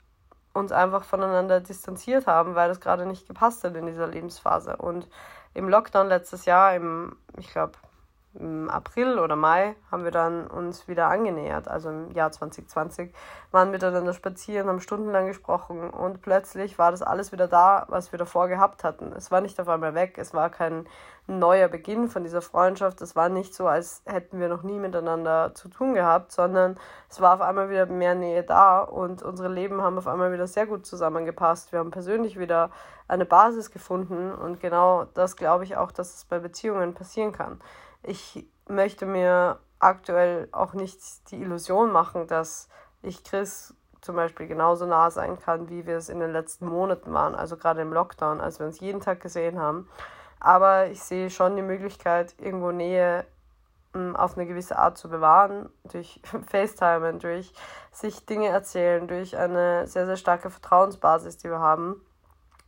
uns 0.52 0.72
einfach 0.72 1.04
voneinander 1.04 1.60
distanziert 1.60 2.26
haben, 2.26 2.54
weil 2.54 2.68
das 2.68 2.80
gerade 2.80 3.06
nicht 3.06 3.28
gepasst 3.28 3.62
hat 3.62 3.76
in 3.76 3.86
dieser 3.86 4.06
Lebensphase. 4.06 4.76
Und 4.76 5.08
im 5.54 5.68
Lockdown 5.68 6.08
letztes 6.08 6.44
Jahr, 6.46 6.74
im, 6.74 7.16
ich 7.38 7.50
glaube, 7.50 7.72
im 8.38 8.70
April 8.70 9.18
oder 9.18 9.36
Mai 9.36 9.76
haben 9.90 10.04
wir 10.04 10.10
dann 10.10 10.46
uns 10.46 10.88
wieder 10.88 11.08
angenähert, 11.08 11.68
also 11.68 11.88
im 11.88 12.10
Jahr 12.12 12.32
2020, 12.32 13.12
waren 13.50 13.70
miteinander 13.70 14.12
spazieren, 14.12 14.68
haben 14.68 14.80
stundenlang 14.80 15.26
gesprochen 15.26 15.90
und 15.90 16.22
plötzlich 16.22 16.78
war 16.78 16.90
das 16.90 17.02
alles 17.02 17.32
wieder 17.32 17.48
da, 17.48 17.86
was 17.88 18.12
wir 18.12 18.18
davor 18.18 18.48
gehabt 18.48 18.84
hatten. 18.84 19.12
Es 19.16 19.30
war 19.30 19.40
nicht 19.40 19.60
auf 19.60 19.68
einmal 19.68 19.94
weg, 19.94 20.18
es 20.18 20.34
war 20.34 20.50
kein 20.50 20.86
neuer 21.26 21.68
Beginn 21.68 22.08
von 22.08 22.22
dieser 22.22 22.42
Freundschaft, 22.42 23.00
es 23.00 23.16
war 23.16 23.28
nicht 23.28 23.54
so, 23.54 23.66
als 23.66 24.02
hätten 24.04 24.38
wir 24.38 24.48
noch 24.48 24.62
nie 24.62 24.78
miteinander 24.78 25.54
zu 25.54 25.68
tun 25.68 25.94
gehabt, 25.94 26.30
sondern 26.30 26.76
es 27.08 27.20
war 27.20 27.34
auf 27.34 27.40
einmal 27.40 27.68
wieder 27.68 27.86
mehr 27.86 28.14
Nähe 28.14 28.44
da 28.44 28.80
und 28.80 29.22
unsere 29.22 29.48
Leben 29.48 29.82
haben 29.82 29.98
auf 29.98 30.06
einmal 30.06 30.32
wieder 30.32 30.46
sehr 30.46 30.66
gut 30.66 30.86
zusammengepasst. 30.86 31.72
Wir 31.72 31.80
haben 31.80 31.90
persönlich 31.90 32.38
wieder 32.38 32.70
eine 33.08 33.24
Basis 33.24 33.70
gefunden 33.70 34.32
und 34.32 34.60
genau 34.60 35.06
das 35.14 35.36
glaube 35.36 35.64
ich 35.64 35.76
auch, 35.76 35.90
dass 35.90 36.14
es 36.14 36.24
bei 36.24 36.38
Beziehungen 36.38 36.94
passieren 36.94 37.32
kann 37.32 37.60
ich 38.06 38.46
möchte 38.68 39.06
mir 39.06 39.58
aktuell 39.78 40.48
auch 40.52 40.74
nicht 40.74 41.30
die 41.30 41.40
Illusion 41.40 41.92
machen, 41.92 42.26
dass 42.26 42.68
ich 43.02 43.24
Chris 43.24 43.74
zum 44.00 44.16
Beispiel 44.16 44.46
genauso 44.46 44.86
nah 44.86 45.10
sein 45.10 45.38
kann, 45.38 45.68
wie 45.68 45.86
wir 45.86 45.96
es 45.96 46.08
in 46.08 46.20
den 46.20 46.32
letzten 46.32 46.66
Monaten 46.66 47.12
waren, 47.12 47.34
also 47.34 47.56
gerade 47.56 47.82
im 47.82 47.92
Lockdown, 47.92 48.40
als 48.40 48.58
wir 48.58 48.66
uns 48.66 48.80
jeden 48.80 49.00
Tag 49.00 49.20
gesehen 49.20 49.58
haben. 49.58 49.88
Aber 50.38 50.86
ich 50.86 51.02
sehe 51.02 51.30
schon 51.30 51.56
die 51.56 51.62
Möglichkeit, 51.62 52.34
irgendwo 52.38 52.70
Nähe 52.70 53.26
hm, 53.94 54.14
auf 54.14 54.36
eine 54.36 54.46
gewisse 54.46 54.78
Art 54.78 54.96
zu 54.96 55.08
bewahren, 55.08 55.70
durch 55.90 56.20
FaceTime, 56.50 57.14
durch 57.14 57.52
sich 57.90 58.26
Dinge 58.26 58.48
erzählen, 58.48 59.08
durch 59.08 59.36
eine 59.36 59.86
sehr, 59.86 60.06
sehr 60.06 60.16
starke 60.16 60.50
Vertrauensbasis, 60.50 61.38
die 61.38 61.50
wir 61.50 61.60
haben, 61.60 62.00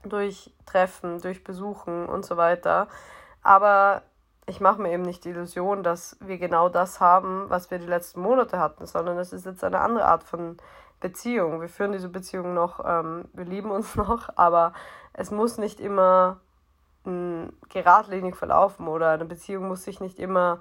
durch 0.03 0.55
Treffen, 0.67 1.21
durch 1.21 1.45
Besuchen 1.45 2.09
und 2.09 2.25
so 2.25 2.37
weiter. 2.37 2.89
Aber 3.43 4.03
ich 4.49 4.61
mache 4.61 4.81
mir 4.81 4.93
eben 4.93 5.03
nicht 5.03 5.25
die 5.25 5.31
Illusion, 5.31 5.83
dass 5.83 6.17
wir 6.21 6.39
genau 6.39 6.71
das 6.71 7.01
haben, 7.01 7.45
was 7.49 7.71
wir 7.71 7.79
die 7.79 7.87
letzten 7.87 8.21
Monate 8.21 8.59
hatten, 8.59 8.87
sondern 8.87 9.19
es 9.19 9.33
ist 9.33 9.45
jetzt 9.45 9.63
eine 9.63 9.81
andere 9.81 10.07
Art 10.07 10.25
von 10.25 10.57
Beziehung. 11.01 11.61
Wir 11.61 11.69
führen 11.69 11.93
diese 11.93 12.09
Beziehung 12.09 12.55
noch, 12.55 12.83
ähm, 12.85 13.27
wir 13.35 13.45
lieben 13.45 13.71
uns 13.71 13.95
noch, 13.97 14.31
aber 14.37 14.73
es 15.13 15.31
muss 15.31 15.59
nicht 15.59 15.81
immer 15.81 16.41
hm, 17.05 17.53
geradlinig 17.69 18.37
verlaufen 18.37 18.89
oder 18.89 19.11
eine 19.11 19.27
Beziehung 19.27 19.69
muss 19.69 19.85
sich 19.85 20.01
nicht 20.01 20.19
immer 20.19 20.61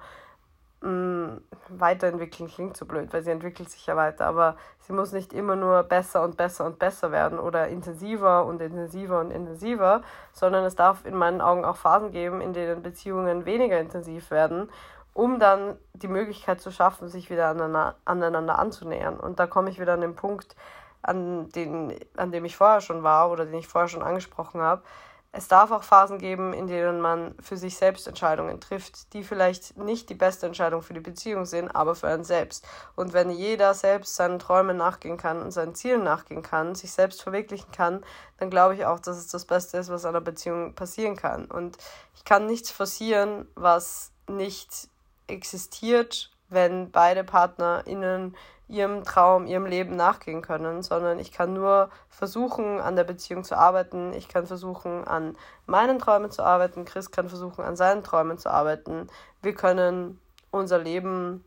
mh, 0.80 0.90
mm, 0.90 1.42
weiterentwickeln 1.68 2.48
klingt 2.48 2.76
so 2.76 2.86
blöd, 2.86 3.12
weil 3.12 3.22
sie 3.22 3.30
entwickelt 3.30 3.70
sich 3.70 3.86
ja 3.86 3.96
weiter, 3.96 4.26
aber 4.26 4.56
sie 4.80 4.92
muss 4.92 5.12
nicht 5.12 5.32
immer 5.32 5.56
nur 5.56 5.82
besser 5.82 6.22
und 6.22 6.36
besser 6.36 6.64
und 6.64 6.78
besser 6.78 7.12
werden 7.12 7.38
oder 7.38 7.68
intensiver 7.68 8.44
und 8.44 8.60
intensiver 8.60 9.20
und 9.20 9.30
intensiver, 9.30 10.02
sondern 10.32 10.64
es 10.64 10.76
darf 10.76 11.04
in 11.04 11.14
meinen 11.14 11.40
Augen 11.40 11.64
auch 11.64 11.76
Phasen 11.76 12.10
geben, 12.10 12.40
in 12.40 12.52
denen 12.52 12.82
Beziehungen 12.82 13.44
weniger 13.44 13.78
intensiv 13.78 14.30
werden, 14.30 14.70
um 15.12 15.38
dann 15.38 15.76
die 15.94 16.08
Möglichkeit 16.08 16.60
zu 16.60 16.70
schaffen, 16.70 17.08
sich 17.08 17.28
wieder 17.30 17.48
aneinander, 17.48 17.96
aneinander 18.04 18.58
anzunähern. 18.58 19.18
Und 19.18 19.40
da 19.40 19.46
komme 19.46 19.70
ich 19.70 19.80
wieder 19.80 19.94
an 19.94 20.00
den 20.00 20.14
Punkt, 20.14 20.54
an, 21.02 21.48
den, 21.50 21.94
an 22.16 22.32
dem 22.32 22.44
ich 22.44 22.56
vorher 22.56 22.80
schon 22.80 23.02
war 23.02 23.30
oder 23.30 23.44
den 23.44 23.54
ich 23.54 23.68
vorher 23.68 23.88
schon 23.88 24.02
angesprochen 24.02 24.60
habe 24.60 24.82
es 25.30 25.46
darf 25.46 25.70
auch 25.70 25.82
Phasen 25.82 26.18
geben, 26.18 26.52
in 26.54 26.66
denen 26.66 27.00
man 27.00 27.34
für 27.40 27.56
sich 27.56 27.76
selbst 27.76 28.08
Entscheidungen 28.08 28.60
trifft, 28.60 29.12
die 29.12 29.22
vielleicht 29.22 29.76
nicht 29.76 30.08
die 30.08 30.14
beste 30.14 30.46
Entscheidung 30.46 30.82
für 30.82 30.94
die 30.94 31.00
Beziehung 31.00 31.44
sind, 31.44 31.68
aber 31.68 31.94
für 31.94 32.08
einen 32.08 32.24
selbst. 32.24 32.66
Und 32.96 33.12
wenn 33.12 33.30
jeder 33.30 33.74
selbst 33.74 34.16
seinen 34.16 34.38
Träumen 34.38 34.76
nachgehen 34.76 35.18
kann 35.18 35.42
und 35.42 35.50
seinen 35.50 35.74
Zielen 35.74 36.02
nachgehen 36.02 36.42
kann, 36.42 36.74
sich 36.74 36.92
selbst 36.92 37.22
verwirklichen 37.22 37.70
kann, 37.72 38.02
dann 38.38 38.50
glaube 38.50 38.74
ich 38.74 38.86
auch, 38.86 39.00
dass 39.00 39.18
es 39.18 39.28
das 39.28 39.44
Beste 39.44 39.76
ist, 39.78 39.90
was 39.90 40.06
einer 40.06 40.22
Beziehung 40.22 40.74
passieren 40.74 41.16
kann. 41.16 41.44
Und 41.44 41.76
ich 42.14 42.24
kann 42.24 42.46
nichts 42.46 42.70
forcieren, 42.70 43.46
was 43.54 44.12
nicht 44.28 44.88
existiert 45.26 46.30
wenn 46.48 46.90
beide 46.90 47.24
PartnerInnen 47.24 48.36
ihrem 48.68 49.02
Traum, 49.04 49.46
ihrem 49.46 49.66
Leben 49.66 49.96
nachgehen 49.96 50.42
können, 50.42 50.82
sondern 50.82 51.18
ich 51.18 51.32
kann 51.32 51.54
nur 51.54 51.90
versuchen, 52.08 52.80
an 52.80 52.96
der 52.96 53.04
Beziehung 53.04 53.42
zu 53.42 53.56
arbeiten. 53.56 54.12
Ich 54.12 54.28
kann 54.28 54.46
versuchen, 54.46 55.06
an 55.06 55.36
meinen 55.66 55.98
Träumen 55.98 56.30
zu 56.30 56.42
arbeiten. 56.42 56.84
Chris 56.84 57.10
kann 57.10 57.28
versuchen, 57.28 57.64
an 57.64 57.76
seinen 57.76 58.04
Träumen 58.04 58.38
zu 58.38 58.50
arbeiten. 58.50 59.08
Wir 59.40 59.54
können 59.54 60.20
unser 60.50 60.78
Leben 60.78 61.44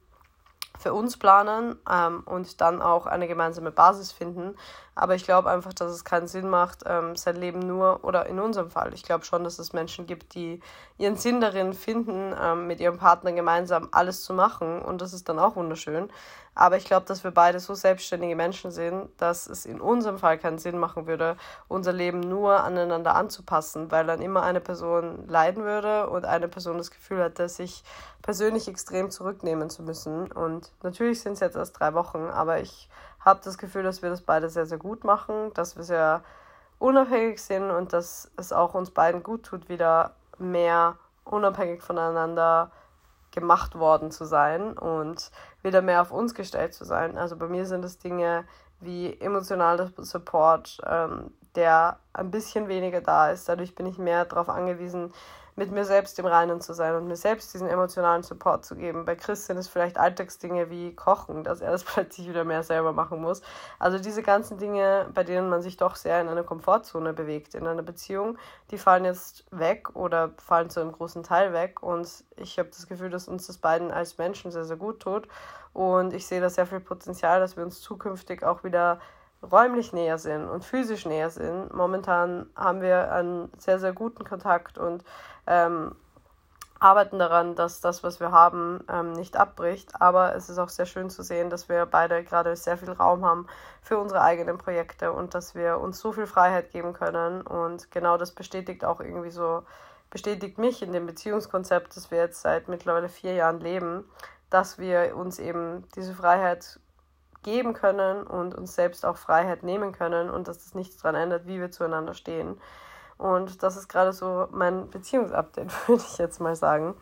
für 0.81 0.93
uns 0.93 1.17
planen 1.17 1.75
ähm, 1.89 2.23
und 2.25 2.59
dann 2.61 2.81
auch 2.81 3.05
eine 3.05 3.27
gemeinsame 3.27 3.71
Basis 3.71 4.11
finden. 4.11 4.55
Aber 4.93 5.15
ich 5.15 5.23
glaube 5.23 5.49
einfach, 5.49 5.73
dass 5.73 5.91
es 5.91 6.03
keinen 6.03 6.27
Sinn 6.27 6.49
macht, 6.49 6.83
ähm, 6.85 7.15
sein 7.15 7.37
Leben 7.37 7.59
nur, 7.59 8.03
oder 8.03 8.25
in 8.25 8.39
unserem 8.39 8.69
Fall, 8.69 8.93
ich 8.93 9.03
glaube 9.03 9.23
schon, 9.23 9.43
dass 9.43 9.57
es 9.57 9.71
Menschen 9.71 10.05
gibt, 10.05 10.35
die 10.35 10.59
ihren 10.97 11.15
Sinn 11.15 11.39
darin 11.39 11.73
finden, 11.73 12.35
ähm, 12.39 12.67
mit 12.67 12.79
ihrem 12.79 12.97
Partner 12.97 13.31
gemeinsam 13.31 13.87
alles 13.91 14.23
zu 14.23 14.33
machen. 14.33 14.81
Und 14.81 15.01
das 15.01 15.13
ist 15.13 15.29
dann 15.29 15.39
auch 15.39 15.55
wunderschön. 15.55 16.09
Aber 16.53 16.75
ich 16.75 16.83
glaube, 16.83 17.05
dass 17.05 17.23
wir 17.23 17.31
beide 17.31 17.61
so 17.61 17.73
selbstständige 17.73 18.35
Menschen 18.35 18.71
sind, 18.71 19.09
dass 19.17 19.47
es 19.47 19.65
in 19.65 19.79
unserem 19.79 20.17
Fall 20.17 20.37
keinen 20.37 20.57
Sinn 20.57 20.77
machen 20.77 21.07
würde, 21.07 21.37
unser 21.69 21.93
Leben 21.93 22.19
nur 22.19 22.61
aneinander 22.61 23.15
anzupassen, 23.15 23.89
weil 23.89 24.05
dann 24.05 24.21
immer 24.21 24.43
eine 24.43 24.59
Person 24.59 25.25
leiden 25.27 25.63
würde 25.63 26.09
und 26.09 26.25
eine 26.25 26.49
Person 26.49 26.77
das 26.77 26.91
Gefühl 26.91 27.23
hätte, 27.23 27.47
sich 27.47 27.83
persönlich 28.21 28.67
extrem 28.67 29.09
zurücknehmen 29.09 29.69
zu 29.69 29.83
müssen. 29.83 30.31
Und 30.31 30.71
natürlich 30.83 31.21
sind 31.21 31.33
es 31.33 31.39
jetzt 31.39 31.55
erst 31.55 31.79
drei 31.79 31.93
Wochen, 31.93 32.25
aber 32.25 32.59
ich 32.59 32.89
habe 33.19 33.41
das 33.43 33.57
Gefühl, 33.57 33.83
dass 33.83 34.01
wir 34.01 34.09
das 34.09 34.21
beide 34.21 34.49
sehr, 34.49 34.65
sehr 34.65 34.77
gut 34.77 35.03
machen, 35.03 35.53
dass 35.53 35.75
wir 35.75 35.83
sehr 35.83 36.23
unabhängig 36.79 37.41
sind 37.41 37.69
und 37.69 37.93
dass 37.93 38.31
es 38.37 38.51
auch 38.51 38.73
uns 38.73 38.91
beiden 38.91 39.21
gut 39.21 39.43
tut, 39.43 39.69
wieder 39.69 40.15
mehr 40.39 40.97
unabhängig 41.23 41.81
voneinander 41.81 42.71
gemacht 43.31 43.75
worden 43.75 44.11
zu 44.11 44.25
sein 44.25 44.77
und 44.77 45.31
wieder 45.61 45.81
mehr 45.81 46.01
auf 46.01 46.11
uns 46.11 46.33
gestellt 46.33 46.73
zu 46.73 46.83
sein. 46.83 47.17
Also 47.17 47.37
bei 47.37 47.47
mir 47.47 47.65
sind 47.65 47.85
es 47.85 47.97
Dinge 47.97 48.45
wie 48.79 49.17
emotionaler 49.19 49.91
Support, 49.97 50.81
ähm, 50.85 51.31
der 51.55 51.99
ein 52.13 52.31
bisschen 52.31 52.67
weniger 52.67 53.01
da 53.01 53.29
ist. 53.29 53.47
Dadurch 53.47 53.75
bin 53.75 53.85
ich 53.85 53.97
mehr 53.97 54.25
darauf 54.25 54.49
angewiesen, 54.49 55.13
mit 55.55 55.71
mir 55.71 55.85
selbst 55.85 56.17
im 56.19 56.25
Reinen 56.25 56.61
zu 56.61 56.73
sein 56.73 56.95
und 56.95 57.07
mir 57.07 57.15
selbst 57.15 57.53
diesen 57.53 57.67
emotionalen 57.67 58.23
Support 58.23 58.65
zu 58.65 58.75
geben. 58.75 59.05
Bei 59.05 59.15
Chris 59.15 59.45
sind 59.45 59.57
es 59.57 59.67
vielleicht 59.67 59.97
Alltagsdinge 59.97 60.69
wie 60.69 60.95
Kochen, 60.95 61.43
dass 61.43 61.61
er 61.61 61.71
das 61.71 61.83
plötzlich 61.85 62.29
wieder 62.29 62.43
mehr 62.43 62.63
selber 62.63 62.93
machen 62.93 63.21
muss. 63.21 63.41
Also 63.79 63.99
diese 63.99 64.23
ganzen 64.23 64.57
Dinge, 64.57 65.07
bei 65.13 65.23
denen 65.23 65.49
man 65.49 65.61
sich 65.61 65.77
doch 65.77 65.95
sehr 65.95 66.21
in 66.21 66.29
einer 66.29 66.43
Komfortzone 66.43 67.13
bewegt 67.13 67.55
in 67.55 67.67
einer 67.67 67.83
Beziehung, 67.83 68.37
die 68.71 68.77
fallen 68.77 69.05
jetzt 69.05 69.45
weg 69.51 69.95
oder 69.95 70.31
fallen 70.37 70.69
zu 70.69 70.79
einem 70.79 70.91
großen 70.91 71.23
Teil 71.23 71.53
weg. 71.53 71.83
Und 71.83 72.23
ich 72.37 72.57
habe 72.57 72.69
das 72.69 72.87
Gefühl, 72.87 73.09
dass 73.09 73.27
uns 73.27 73.47
das 73.47 73.57
beiden 73.57 73.91
als 73.91 74.17
Menschen 74.17 74.51
sehr, 74.51 74.65
sehr 74.65 74.77
gut 74.77 75.01
tut. 75.01 75.27
Und 75.73 76.13
ich 76.13 76.25
sehe 76.25 76.41
da 76.41 76.49
sehr 76.49 76.65
viel 76.65 76.79
Potenzial, 76.81 77.39
dass 77.39 77.55
wir 77.55 77.63
uns 77.63 77.81
zukünftig 77.81 78.43
auch 78.43 78.63
wieder 78.63 78.99
räumlich 79.43 79.93
näher 79.93 80.17
sind 80.17 80.47
und 80.47 80.63
physisch 80.63 81.05
näher 81.05 81.29
sind. 81.29 81.73
Momentan 81.73 82.47
haben 82.55 82.81
wir 82.81 83.11
einen 83.11 83.51
sehr, 83.57 83.79
sehr 83.79 83.93
guten 83.93 84.23
Kontakt 84.23 84.77
und 84.77 85.03
ähm, 85.47 85.95
arbeiten 86.81 87.19
daran, 87.19 87.55
dass 87.55 87.79
das, 87.79 88.03
was 88.03 88.19
wir 88.19 88.31
haben, 88.31 88.83
ähm, 88.89 89.13
nicht 89.13 89.37
abbricht. 89.37 90.01
Aber 90.01 90.35
es 90.35 90.49
ist 90.49 90.57
auch 90.57 90.69
sehr 90.69 90.87
schön 90.87 91.09
zu 91.09 91.21
sehen, 91.21 91.49
dass 91.49 91.69
wir 91.69 91.85
beide 91.85 92.23
gerade 92.23 92.55
sehr 92.55 92.77
viel 92.77 92.91
Raum 92.91 93.23
haben 93.23 93.47
für 93.81 93.99
unsere 93.99 94.21
eigenen 94.21 94.57
Projekte 94.57 95.11
und 95.11 95.35
dass 95.35 95.53
wir 95.53 95.79
uns 95.79 95.99
so 95.99 96.11
viel 96.11 96.25
Freiheit 96.25 96.71
geben 96.71 96.93
können. 96.93 97.41
Und 97.43 97.91
genau 97.91 98.17
das 98.17 98.31
bestätigt 98.31 98.83
auch 98.83 98.99
irgendwie 98.99 99.29
so, 99.29 99.63
bestätigt 100.09 100.57
mich 100.57 100.81
in 100.81 100.91
dem 100.91 101.05
Beziehungskonzept, 101.05 101.95
das 101.95 102.09
wir 102.09 102.17
jetzt 102.17 102.41
seit 102.41 102.67
mittlerweile 102.67 103.09
vier 103.09 103.33
Jahren 103.33 103.59
leben, 103.59 104.03
dass 104.49 104.79
wir 104.79 105.15
uns 105.15 105.37
eben 105.37 105.87
diese 105.95 106.15
Freiheit 106.15 106.79
geben 107.43 107.73
können 107.73 108.23
und 108.23 108.55
uns 108.55 108.75
selbst 108.75 109.05
auch 109.05 109.17
Freiheit 109.17 109.63
nehmen 109.63 109.91
können 109.91 110.29
und 110.29 110.47
dass 110.47 110.59
das 110.59 110.75
nichts 110.75 110.97
daran 110.97 111.15
ändert, 111.15 111.47
wie 111.47 111.59
wir 111.59 111.71
zueinander 111.71 112.13
stehen. 112.13 112.59
Und 113.17 113.61
das 113.61 113.77
ist 113.77 113.87
gerade 113.87 114.13
so 114.13 114.47
mein 114.51 114.89
Beziehungsupdate, 114.89 115.71
würde 115.87 116.03
ich 116.05 116.17
jetzt 116.17 116.39
mal 116.39 116.55
sagen. 116.55 116.95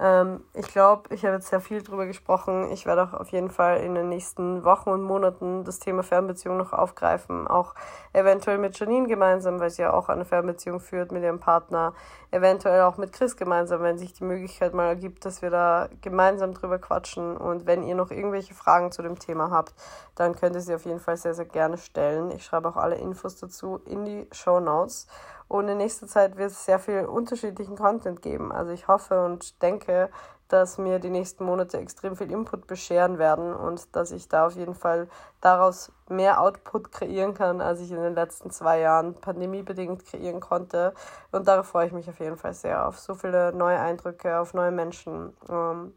Ähm, 0.00 0.42
ich 0.54 0.66
glaube, 0.66 1.14
ich 1.14 1.24
habe 1.24 1.36
jetzt 1.36 1.48
sehr 1.48 1.60
viel 1.60 1.80
drüber 1.80 2.06
gesprochen. 2.06 2.70
Ich 2.72 2.84
werde 2.84 3.04
auch 3.04 3.14
auf 3.14 3.28
jeden 3.28 3.50
Fall 3.50 3.78
in 3.78 3.94
den 3.94 4.08
nächsten 4.08 4.64
Wochen 4.64 4.90
und 4.90 5.02
Monaten 5.02 5.62
das 5.64 5.78
Thema 5.78 6.02
Fernbeziehung 6.02 6.56
noch 6.56 6.72
aufgreifen. 6.72 7.46
Auch 7.46 7.74
eventuell 8.12 8.58
mit 8.58 8.78
Janine 8.78 9.06
gemeinsam, 9.06 9.60
weil 9.60 9.70
sie 9.70 9.82
ja 9.82 9.92
auch 9.92 10.08
eine 10.08 10.24
Fernbeziehung 10.24 10.80
führt 10.80 11.12
mit 11.12 11.22
ihrem 11.22 11.38
Partner. 11.38 11.94
Eventuell 12.32 12.82
auch 12.82 12.96
mit 12.96 13.12
Chris 13.12 13.36
gemeinsam, 13.36 13.82
wenn 13.82 13.96
sich 13.96 14.12
die 14.12 14.24
Möglichkeit 14.24 14.74
mal 14.74 14.88
ergibt, 14.88 15.24
dass 15.24 15.42
wir 15.42 15.50
da 15.50 15.88
gemeinsam 16.00 16.54
drüber 16.54 16.80
quatschen. 16.80 17.36
Und 17.36 17.66
wenn 17.66 17.84
ihr 17.84 17.94
noch 17.94 18.10
irgendwelche 18.10 18.54
Fragen 18.54 18.90
zu 18.90 19.02
dem 19.02 19.16
Thema 19.20 19.52
habt, 19.52 19.74
dann 20.16 20.34
könnt 20.34 20.56
ihr 20.56 20.60
sie 20.60 20.74
auf 20.74 20.84
jeden 20.84 21.00
Fall 21.00 21.16
sehr, 21.16 21.34
sehr 21.34 21.44
gerne 21.44 21.78
stellen. 21.78 22.32
Ich 22.32 22.44
schreibe 22.44 22.68
auch 22.68 22.76
alle 22.76 22.96
Infos 22.96 23.36
dazu 23.36 23.80
in 23.86 24.04
die 24.04 24.26
Show 24.32 24.58
Notes. 24.58 25.06
Und 25.54 25.68
in 25.68 25.76
nächster 25.76 26.08
Zeit 26.08 26.36
wird 26.36 26.50
es 26.50 26.64
sehr 26.64 26.80
viel 26.80 27.04
unterschiedlichen 27.04 27.76
Content 27.76 28.22
geben. 28.22 28.50
Also 28.50 28.72
ich 28.72 28.88
hoffe 28.88 29.24
und 29.24 29.62
denke, 29.62 30.10
dass 30.48 30.78
mir 30.78 30.98
die 30.98 31.10
nächsten 31.10 31.44
Monate 31.44 31.78
extrem 31.78 32.16
viel 32.16 32.32
Input 32.32 32.66
bescheren 32.66 33.18
werden 33.18 33.54
und 33.54 33.94
dass 33.94 34.10
ich 34.10 34.28
da 34.28 34.48
auf 34.48 34.56
jeden 34.56 34.74
Fall 34.74 35.06
daraus 35.40 35.92
mehr 36.08 36.40
Output 36.40 36.90
kreieren 36.90 37.34
kann, 37.34 37.60
als 37.60 37.78
ich 37.78 37.92
in 37.92 38.02
den 38.02 38.16
letzten 38.16 38.50
zwei 38.50 38.80
Jahren 38.80 39.14
pandemiebedingt 39.14 40.04
kreieren 40.04 40.40
konnte. 40.40 40.92
Und 41.30 41.46
darauf 41.46 41.68
freue 41.68 41.86
ich 41.86 41.92
mich 41.92 42.08
auf 42.08 42.18
jeden 42.18 42.36
Fall 42.36 42.54
sehr 42.54 42.88
auf 42.88 42.98
so 42.98 43.14
viele 43.14 43.52
neue 43.52 43.78
Eindrücke, 43.78 44.40
auf 44.40 44.54
neue 44.54 44.72
Menschen, 44.72 45.36
ähm, 45.48 45.94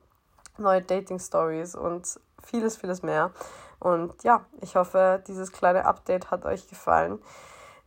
neue 0.59 0.83
Dating-Stories 0.83 1.73
und 1.73 2.19
vieles, 2.43 2.77
vieles 2.77 3.01
mehr. 3.01 3.31
Und 3.79 4.21
ja, 4.21 4.45
ich 4.61 4.75
hoffe, 4.75 5.23
dieses 5.25 5.51
kleine 5.51 5.85
Update 5.85 6.29
hat 6.29 6.45
euch 6.45 6.67
gefallen. 6.67 7.17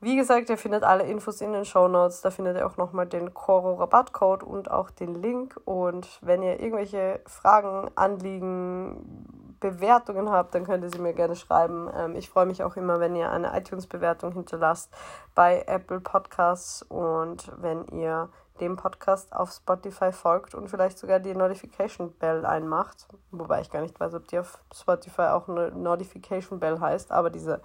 Wie 0.02 0.16
gesagt, 0.16 0.48
ihr 0.48 0.56
findet 0.56 0.82
alle 0.82 1.04
Infos 1.04 1.42
in 1.42 1.52
den 1.52 1.66
Show 1.66 1.86
Notes. 1.86 2.22
Da 2.22 2.30
findet 2.30 2.56
ihr 2.56 2.66
auch 2.66 2.78
nochmal 2.78 3.06
den 3.06 3.34
Coro 3.34 3.74
Rabattcode 3.74 4.42
und 4.42 4.70
auch 4.70 4.90
den 4.90 5.20
Link. 5.20 5.60
Und 5.66 6.08
wenn 6.22 6.42
ihr 6.42 6.58
irgendwelche 6.58 7.20
Fragen, 7.26 7.90
Anliegen, 7.96 9.56
Bewertungen 9.60 10.30
habt, 10.30 10.54
dann 10.54 10.64
könnt 10.64 10.82
ihr 10.84 10.90
sie 10.90 11.00
mir 11.00 11.12
gerne 11.12 11.36
schreiben. 11.36 11.90
Ähm, 11.94 12.16
ich 12.16 12.30
freue 12.30 12.46
mich 12.46 12.62
auch 12.62 12.76
immer, 12.76 12.98
wenn 12.98 13.14
ihr 13.14 13.30
eine 13.30 13.54
iTunes-Bewertung 13.56 14.32
hinterlasst 14.32 14.90
bei 15.34 15.64
Apple 15.66 16.00
Podcasts 16.00 16.82
und 16.82 17.52
wenn 17.60 17.84
ihr 17.88 18.30
dem 18.60 18.76
Podcast 18.76 19.34
auf 19.34 19.50
Spotify 19.52 20.12
folgt 20.12 20.54
und 20.54 20.68
vielleicht 20.68 20.98
sogar 20.98 21.18
die 21.18 21.34
Notification 21.34 22.12
Bell 22.12 22.44
einmacht. 22.44 23.08
Wobei 23.30 23.60
ich 23.60 23.70
gar 23.70 23.82
nicht 23.82 23.98
weiß, 23.98 24.14
ob 24.14 24.28
die 24.28 24.38
auf 24.38 24.58
Spotify 24.74 25.22
auch 25.22 25.48
eine 25.48 25.70
Notification 25.70 26.60
Bell 26.60 26.78
heißt, 26.78 27.10
aber 27.12 27.30
diese 27.30 27.60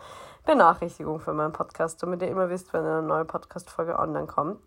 Benachrichtigung 0.46 1.20
für 1.20 1.34
meinen 1.34 1.54
Podcast, 1.54 2.02
damit 2.02 2.22
ihr 2.22 2.30
immer 2.30 2.50
wisst, 2.50 2.74
wenn 2.74 2.86
eine 2.86 3.02
neue 3.02 3.26
Podcast-Folge 3.26 3.98
online 4.00 4.28
kommt. 4.28 4.60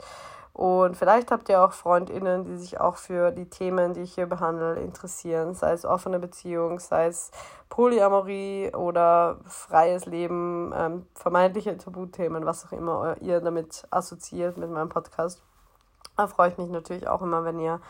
Und 0.59 0.97
vielleicht 0.97 1.31
habt 1.31 1.49
ihr 1.49 1.63
auch 1.63 1.71
FreundInnen, 1.71 2.45
die 2.45 2.57
sich 2.57 2.81
auch 2.81 2.97
für 2.97 3.31
die 3.31 3.49
Themen, 3.49 3.95
die 3.95 4.01
ich 4.01 4.15
hier 4.15 4.27
behandle, 4.27 4.75
interessieren, 4.81 5.55
sei 5.55 5.71
es 5.71 5.85
offene 5.85 6.19
Beziehung, 6.19 6.81
sei 6.81 7.07
es 7.07 7.31
Polyamorie 7.69 8.75
oder 8.75 9.39
freies 9.47 10.07
Leben, 10.07 10.73
ähm, 10.77 11.07
vermeintliche 11.15 11.77
Tabuthemen, 11.77 12.45
was 12.45 12.67
auch 12.67 12.73
immer 12.73 13.15
ihr 13.21 13.41
damit 13.41 13.87
assoziiert 13.91 14.57
mit 14.57 14.69
meinem 14.69 14.89
Podcast. 14.89 15.45
Da 16.19 16.27
freue 16.27 16.51
ich 16.51 16.59
mich 16.59 16.69
natürlich 16.69 17.07
auch 17.07 17.23
immer, 17.23 17.45
wenn 17.45 17.61
ihr 17.61 17.81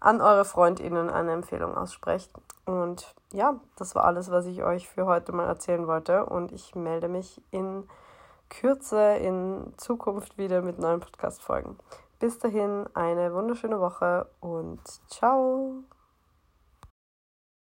an 0.00 0.20
eure 0.20 0.44
FreundInnen 0.44 1.08
eine 1.08 1.32
Empfehlung 1.32 1.74
aussprecht. 1.74 2.30
Und 2.66 3.14
ja, 3.32 3.58
das 3.76 3.94
war 3.94 4.04
alles, 4.04 4.30
was 4.30 4.44
ich 4.44 4.62
euch 4.62 4.86
für 4.86 5.06
heute 5.06 5.32
mal 5.32 5.46
erzählen 5.46 5.86
wollte. 5.86 6.26
Und 6.26 6.52
ich 6.52 6.74
melde 6.74 7.08
mich 7.08 7.40
in 7.50 7.88
Kürze 8.50 9.16
in 9.16 9.72
Zukunft 9.78 10.36
wieder 10.36 10.60
mit 10.60 10.78
neuen 10.78 11.00
Podcast-Folgen. 11.00 11.78
Bis 12.18 12.38
dahin 12.38 12.84
eine 12.92 13.32
wunderschöne 13.32 13.80
Woche 13.80 14.26
und 14.40 14.80
ciao! 15.08 15.82